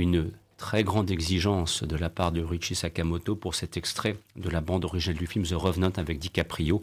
Une 0.07 0.31
très 0.57 0.85
grande 0.85 1.11
exigence 1.11 1.83
de 1.83 1.97
la 1.97 2.09
part 2.09 2.33
de 2.33 2.43
Richie 2.43 2.75
Sakamoto 2.75 3.37
pour 3.37 3.55
cet 3.55 3.77
extrait 3.77 4.17
de 4.37 4.49
la 4.49 4.61
bande 4.61 4.85
originale 4.85 5.19
du 5.19 5.27
film 5.27 5.45
The 5.45 5.53
Revenant 5.53 5.93
avec 5.97 6.19
DiCaprio. 6.19 6.83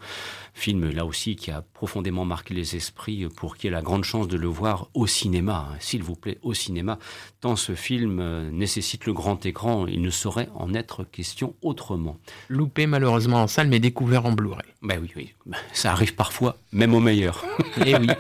Film 0.54 0.92
là 0.92 1.06
aussi 1.06 1.36
qui 1.36 1.50
a 1.50 1.64
profondément 1.74 2.26
marqué 2.26 2.54
les 2.54 2.76
esprits 2.76 3.28
pour 3.36 3.58
qui 3.58 3.68
ait 3.68 3.72
la 3.72 3.82
grande 3.82 4.04
chance 4.04 4.28
de 4.28 4.38
le 4.38 4.48
voir 4.48 4.90
au 4.94 5.08
cinéma, 5.08 5.70
hein. 5.72 5.76
s'il 5.80 6.04
vous 6.04 6.16
plaît, 6.16 6.38
au 6.44 6.54
cinéma. 6.54 7.00
Tant 7.42 7.56
ce 7.56 7.74
film 7.74 8.20
euh, 8.20 8.52
nécessite 8.52 9.06
le 9.06 9.14
grand 9.14 9.44
écran, 9.46 9.88
il 9.88 10.02
ne 10.02 10.12
saurait 10.12 10.50
en 10.56 10.74
être 10.74 11.04
question 11.04 11.56
autrement. 11.62 12.18
Loupé 12.50 12.86
malheureusement 12.86 13.42
en 13.42 13.48
salle 13.48 13.70
mais 13.70 13.80
découvert 13.80 14.26
en 14.26 14.34
Blu-ray. 14.34 14.68
Ben 14.84 15.00
oui, 15.02 15.12
oui, 15.16 15.34
ça 15.72 15.92
arrive 15.92 16.14
parfois, 16.14 16.58
même 16.72 16.94
au 16.94 17.00
meilleur. 17.00 17.44
Eh 17.86 17.96
oui. 17.96 18.08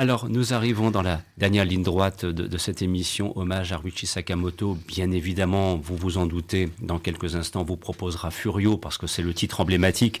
Alors, 0.00 0.28
nous 0.28 0.54
arrivons 0.54 0.92
dans 0.92 1.02
la 1.02 1.22
dernière 1.38 1.64
ligne 1.64 1.82
droite 1.82 2.24
de, 2.24 2.56
cette 2.56 2.82
émission, 2.82 3.36
hommage 3.36 3.72
à 3.72 3.78
Ruichi 3.78 4.06
Sakamoto. 4.06 4.78
Bien 4.86 5.10
évidemment, 5.10 5.74
vous 5.74 5.96
vous 5.96 6.18
en 6.18 6.26
doutez, 6.26 6.68
dans 6.80 7.00
quelques 7.00 7.34
instants, 7.34 7.64
vous 7.64 7.76
proposera 7.76 8.30
Furio, 8.30 8.76
parce 8.76 8.96
que 8.96 9.08
c'est 9.08 9.22
le 9.22 9.34
titre 9.34 9.60
emblématique. 9.60 10.20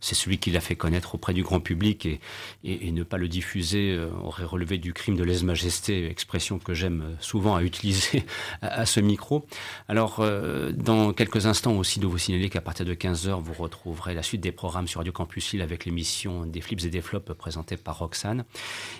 C'est 0.00 0.14
celui 0.14 0.38
qui 0.38 0.50
l'a 0.50 0.62
fait 0.62 0.76
connaître 0.76 1.14
auprès 1.14 1.34
du 1.34 1.42
grand 1.42 1.60
public, 1.60 2.06
et, 2.06 2.20
et, 2.64 2.90
ne 2.90 3.02
pas 3.02 3.18
le 3.18 3.28
diffuser 3.28 3.90
euh, 3.90 4.08
aurait 4.22 4.46
relevé 4.46 4.78
du 4.78 4.94
crime 4.94 5.14
de 5.16 5.24
lèse-majesté, 5.24 6.08
expression 6.08 6.58
que 6.58 6.72
j'aime 6.72 7.04
souvent 7.20 7.54
à 7.54 7.62
utiliser 7.62 8.24
à, 8.62 8.86
ce 8.86 8.98
micro. 8.98 9.44
Alors, 9.88 10.20
euh, 10.20 10.72
dans 10.72 11.12
quelques 11.12 11.44
instants 11.44 11.76
aussi, 11.76 12.00
de 12.00 12.06
vous 12.06 12.16
signaler 12.16 12.48
qu'à 12.48 12.62
partir 12.62 12.86
de 12.86 12.94
15h, 12.94 13.42
vous 13.42 13.52
retrouverez 13.52 14.14
la 14.14 14.22
suite 14.22 14.40
des 14.40 14.52
programmes 14.52 14.88
sur 14.88 15.00
Radio 15.00 15.12
Campus 15.12 15.52
Lille 15.52 15.60
avec 15.60 15.84
l'émission 15.84 16.46
des 16.46 16.62
flips 16.62 16.86
et 16.86 16.90
des 16.90 17.02
flops 17.02 17.34
présentée 17.34 17.76
par 17.76 17.98
Roxane. 17.98 18.46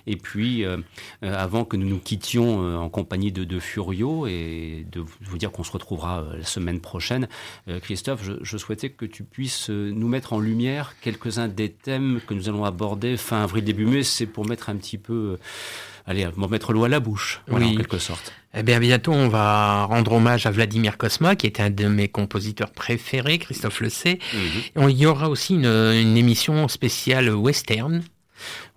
Et 0.07 0.18
puis, 0.19 0.64
euh, 0.64 0.79
euh, 1.25 1.35
avant 1.37 1.64
que 1.64 1.77
nous 1.77 1.89
nous 1.89 1.99
quittions 1.99 2.62
euh, 2.62 2.77
en 2.77 2.89
compagnie 2.89 3.33
de, 3.33 3.45
de, 3.45 3.59
Furio 3.59 4.27
et 4.27 4.87
de 4.91 5.05
vous 5.23 5.39
dire 5.39 5.51
qu'on 5.51 5.64
se 5.64 5.73
retrouvera 5.73 6.25
la 6.37 6.45
semaine 6.45 6.81
prochaine, 6.81 7.29
Christophe, 7.83 8.23
je, 8.23 8.33
je, 8.43 8.57
souhaitais 8.57 8.91
que 8.91 9.05
tu 9.05 9.25
puisses 9.25 9.69
nous 9.69 10.09
mettre 10.09 10.33
en 10.33 10.41
lumière 10.41 10.95
quelques-uns 11.01 11.49
des 11.49 11.71
thèmes 11.71 12.21
que 12.27 12.35
nous 12.35 12.49
allons 12.49 12.64
aborder 12.64 13.16
fin 13.16 13.43
avril, 13.43 13.64
début 13.64 13.87
mai. 13.87 14.03
C'est 14.03 14.27
pour 14.27 14.47
mettre 14.47 14.69
un 14.69 14.77
petit 14.77 14.99
peu 14.99 15.39
allez, 16.07 16.27
mettre 16.51 16.73
l'eau 16.73 16.85
à 16.85 16.89
la 16.89 17.01
bouche, 17.01 17.43
en 17.51 17.59
quelque 17.59 17.99
sorte. 17.99 18.33
Eh 18.55 18.62
bien, 18.62 18.81
bientôt, 18.81 19.12
on 19.12 19.29
va 19.29 19.85
rendre 19.85 20.12
hommage 20.12 20.47
à 20.47 20.51
Vladimir 20.51 20.97
Kosma, 20.97 21.37
qui 21.37 21.47
est 21.47 21.61
un 21.61 21.71
de 21.71 21.87
mes 21.87 22.09
compositeurs 22.09 22.71
préférés, 22.71 23.39
Christophe 23.39 23.81
le 23.81 23.91
sait. 23.91 24.19
Mhm. 24.77 24.89
Il 24.91 24.97
y 24.97 25.07
aura 25.07 25.29
aussi 25.29 25.55
une, 25.55 25.66
une 25.66 26.16
émission 26.16 26.66
spéciale 26.69 27.31
western 27.31 28.03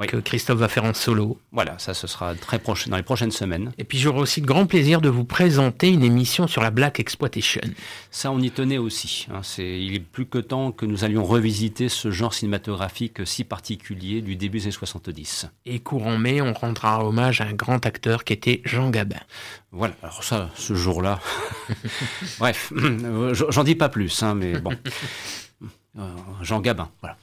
que 0.08 0.18
Christophe 0.18 0.60
va 0.60 0.68
faire 0.68 0.84
en 0.84 0.94
solo. 0.94 1.40
Voilà, 1.52 1.78
ça 1.80 1.94
ce 1.94 2.08
sera 2.08 2.36
très 2.36 2.60
proche, 2.60 2.88
dans 2.88 2.98
les 2.98 3.04
prochaines 3.04 3.32
semaines. 3.32 3.72
Et 3.78 3.84
puis 3.84 3.98
j'aurai 3.98 4.20
aussi 4.20 4.42
le 4.42 4.46
grand 4.46 4.66
plaisir 4.66 5.02
de 5.02 5.10
vous 5.10 5.24
présenter 5.24 5.90
une 5.90 6.04
émission 6.04 6.48
sur 6.48 6.62
la 6.62 6.72
Black 6.72 7.00
Exploitation. 7.00 7.62
Ça, 8.10 8.32
on 8.32 8.40
y 8.40 8.52
tenait 8.52 8.78
aussi. 8.78 9.28
Hein. 9.32 9.42
il 9.58 9.96
est 9.96 10.00
plus 10.00 10.26
que 10.26 10.38
temps 10.38 10.72
que 10.72 10.86
nous 10.86 11.04
allions 11.04 11.24
revisiter 11.24 11.90
ce 11.90 12.12
genre 12.12 12.34
cinématographique 12.34 13.26
si 13.26 13.44
particulier 13.44 14.22
du 14.22 14.36
début 14.36 14.60
des 14.60 14.64
années 14.66 14.72
70. 14.72 15.48
Et 15.66 15.80
courant 15.80 16.18
mai, 16.18 16.42
on 16.42 16.54
rendra 16.54 17.06
hommage 17.06 17.42
à 17.42 17.46
un 17.46 17.54
grand 17.54 17.86
acteur 17.86 18.24
qui 18.24 18.34
était 18.34 18.62
Jean 18.66 18.90
Gabin. 18.90 19.20
Voilà, 19.72 19.96
alors 20.04 20.24
ça, 20.24 20.50
ce 20.56 20.74
jour-là. 20.74 21.20
Bref, 22.40 22.74
j'en 23.50 23.64
dis 23.64 23.76
pas 23.76 23.90
plus, 23.90 24.22
hein, 24.24 24.36
mais 24.36 24.60
bon. 24.60 24.72
Euh, 26.00 26.08
Jean 26.42 26.62
Gabin. 26.62 26.90
Voilà. 27.02 27.18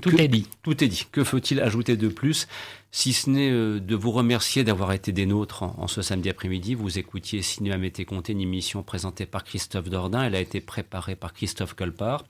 Tout 0.00 0.20
est 0.20 0.28
dit. 0.28 0.46
Tout 0.62 0.84
est 0.84 0.86
dit. 0.86 1.06
Que 1.10 1.24
faut-il 1.24 1.60
ajouter 1.60 1.96
de 1.96 2.06
plus 2.06 2.46
Si 2.92 3.12
ce 3.12 3.28
n'est 3.28 3.50
euh, 3.50 3.80
de 3.80 3.96
vous 3.96 4.12
remercier 4.12 4.62
d'avoir 4.62 4.92
été 4.92 5.10
des 5.10 5.26
nôtres 5.26 5.64
en, 5.64 5.88
ce 5.88 6.00
samedi 6.00 6.30
après-midi? 6.30 6.76
Vous 6.76 7.00
écoutiez 7.00 7.42
Cinéma 7.42 7.78
Mété 7.78 8.04
Comté, 8.04 8.32
une 8.32 8.42
émission 8.42 8.84
présentée 8.84 9.26
par 9.26 9.42
Christophe 9.42 9.90
Dordain. 9.90 10.22
Elle 10.22 10.36
a 10.36 10.40
été 10.40 10.60
préparée 10.60 11.16
par 11.16 11.32
Christophe 11.32 11.74
Colpart. 11.74 12.22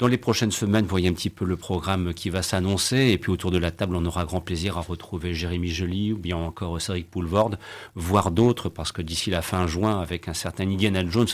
Dans 0.00 0.08
les 0.08 0.18
prochaines 0.18 0.50
semaines, 0.50 0.86
voyez 0.86 1.08
un 1.08 1.12
petit 1.12 1.30
peu 1.30 1.44
le 1.44 1.56
programme 1.56 2.12
qui 2.12 2.28
va 2.28 2.42
s'annoncer. 2.42 3.10
Et 3.12 3.18
puis 3.18 3.30
autour 3.30 3.52
de 3.52 3.58
la 3.58 3.70
table, 3.70 3.94
on 3.94 4.04
aura 4.06 4.24
grand 4.24 4.40
plaisir 4.40 4.76
à 4.76 4.80
retrouver 4.80 5.34
Jérémy 5.34 5.68
Joly 5.68 6.14
ou 6.14 6.18
bien 6.18 6.36
encore 6.36 6.80
Cédric 6.80 7.08
Poulvord, 7.08 7.52
voire 7.94 8.32
d'autres, 8.32 8.70
parce 8.70 8.90
que 8.90 9.02
d'ici 9.02 9.30
la 9.30 9.40
fin 9.40 9.68
juin, 9.68 10.00
avec 10.00 10.26
un 10.26 10.34
certain 10.34 10.64
Indiana 10.64 11.04
Jones, 11.08 11.28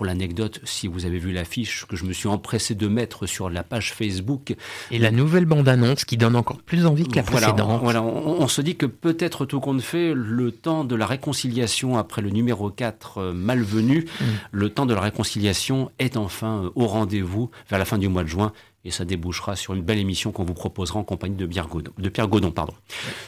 pour 0.00 0.06
l'anecdote, 0.06 0.60
si 0.64 0.88
vous 0.88 1.04
avez 1.04 1.18
vu 1.18 1.30
l'affiche 1.30 1.84
que 1.84 1.94
je 1.94 2.06
me 2.06 2.14
suis 2.14 2.26
empressé 2.26 2.74
de 2.74 2.88
mettre 2.88 3.26
sur 3.26 3.50
la 3.50 3.62
page 3.62 3.92
Facebook. 3.92 4.56
Et 4.90 4.98
la 4.98 5.10
nouvelle 5.10 5.44
bande-annonce 5.44 6.06
qui 6.06 6.16
donne 6.16 6.36
encore 6.36 6.62
plus 6.62 6.86
envie 6.86 7.06
que 7.06 7.16
la 7.16 7.22
précédente. 7.22 7.82
Voilà, 7.82 8.02
on, 8.02 8.48
se 8.48 8.62
dit 8.62 8.76
que 8.76 8.86
peut-être 8.86 9.44
tout 9.44 9.60
compte 9.60 9.82
fait, 9.82 10.14
le 10.14 10.52
temps 10.52 10.84
de 10.84 10.94
la 10.94 11.04
réconciliation 11.04 11.98
après 11.98 12.22
le 12.22 12.30
numéro 12.30 12.70
4 12.70 13.18
euh, 13.18 13.32
malvenu, 13.34 14.06
mm. 14.06 14.24
le 14.52 14.70
temps 14.70 14.86
de 14.86 14.94
la 14.94 15.02
réconciliation 15.02 15.90
est 15.98 16.16
enfin 16.16 16.62
euh, 16.64 16.70
au 16.76 16.86
rendez-vous 16.86 17.50
vers 17.68 17.78
la 17.78 17.84
fin 17.84 17.98
du 17.98 18.08
mois 18.08 18.22
de 18.22 18.28
juin 18.28 18.54
et 18.84 18.90
ça 18.90 19.04
débouchera 19.04 19.56
sur 19.56 19.74
une 19.74 19.82
belle 19.82 19.98
émission 19.98 20.32
qu'on 20.32 20.44
vous 20.44 20.54
proposera 20.54 20.98
en 20.98 21.04
compagnie 21.04 21.36
de, 21.36 21.46
Pierre 21.46 21.68
Godon. 21.68 21.92
De 21.98 22.08
Pierre 22.08 22.28
Godon 22.28 22.50
pardon. 22.50 22.74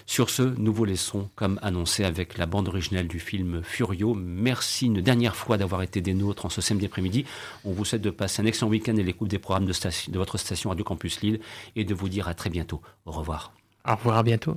Sur 0.07 0.31
ce, 0.31 0.43
nous 0.43 0.73
vous 0.73 0.85
laissons, 0.85 1.29
comme 1.35 1.59
annoncé, 1.63 2.05
avec 2.05 2.39
la 2.39 2.47
bande 2.47 2.69
originale 2.69 3.07
du 3.07 3.21
film 3.21 3.63
Furio. 3.63 4.15
Merci 4.15 4.87
une 4.87 5.01
dernière 5.01 5.37
fois 5.37 5.59
d'avoir 5.59 5.83
été 5.83 6.01
des 6.01 6.15
nôtres 6.15 6.47
en 6.47 6.51
ce 6.51 6.61
samedi 6.61 6.87
après-midi. 6.87 7.25
On 7.65 7.73
vous 7.73 7.85
souhaite 7.85 8.03
de 8.03 8.11
passer 8.11 8.43
un 8.43 8.47
excellent 8.47 8.71
week-end 8.71 8.97
et 8.97 9.03
l'écoute 9.03 9.29
des 9.29 9.39
programmes 9.39 9.67
de, 9.67 9.73
de 9.73 10.19
votre 10.19 10.39
station 10.39 10.71
Radio 10.71 10.85
Campus 10.85 11.21
Lille 11.21 11.41
et 11.77 11.85
de 11.85 11.95
vous 11.95 12.09
dire 12.09 12.29
à 12.29 12.35
très 12.35 12.51
bientôt. 12.51 12.81
Au 13.05 13.13
revoir. 13.13 13.53
Au 13.87 13.95
revoir, 13.95 14.19
à 14.19 14.23
bientôt. 14.23 14.57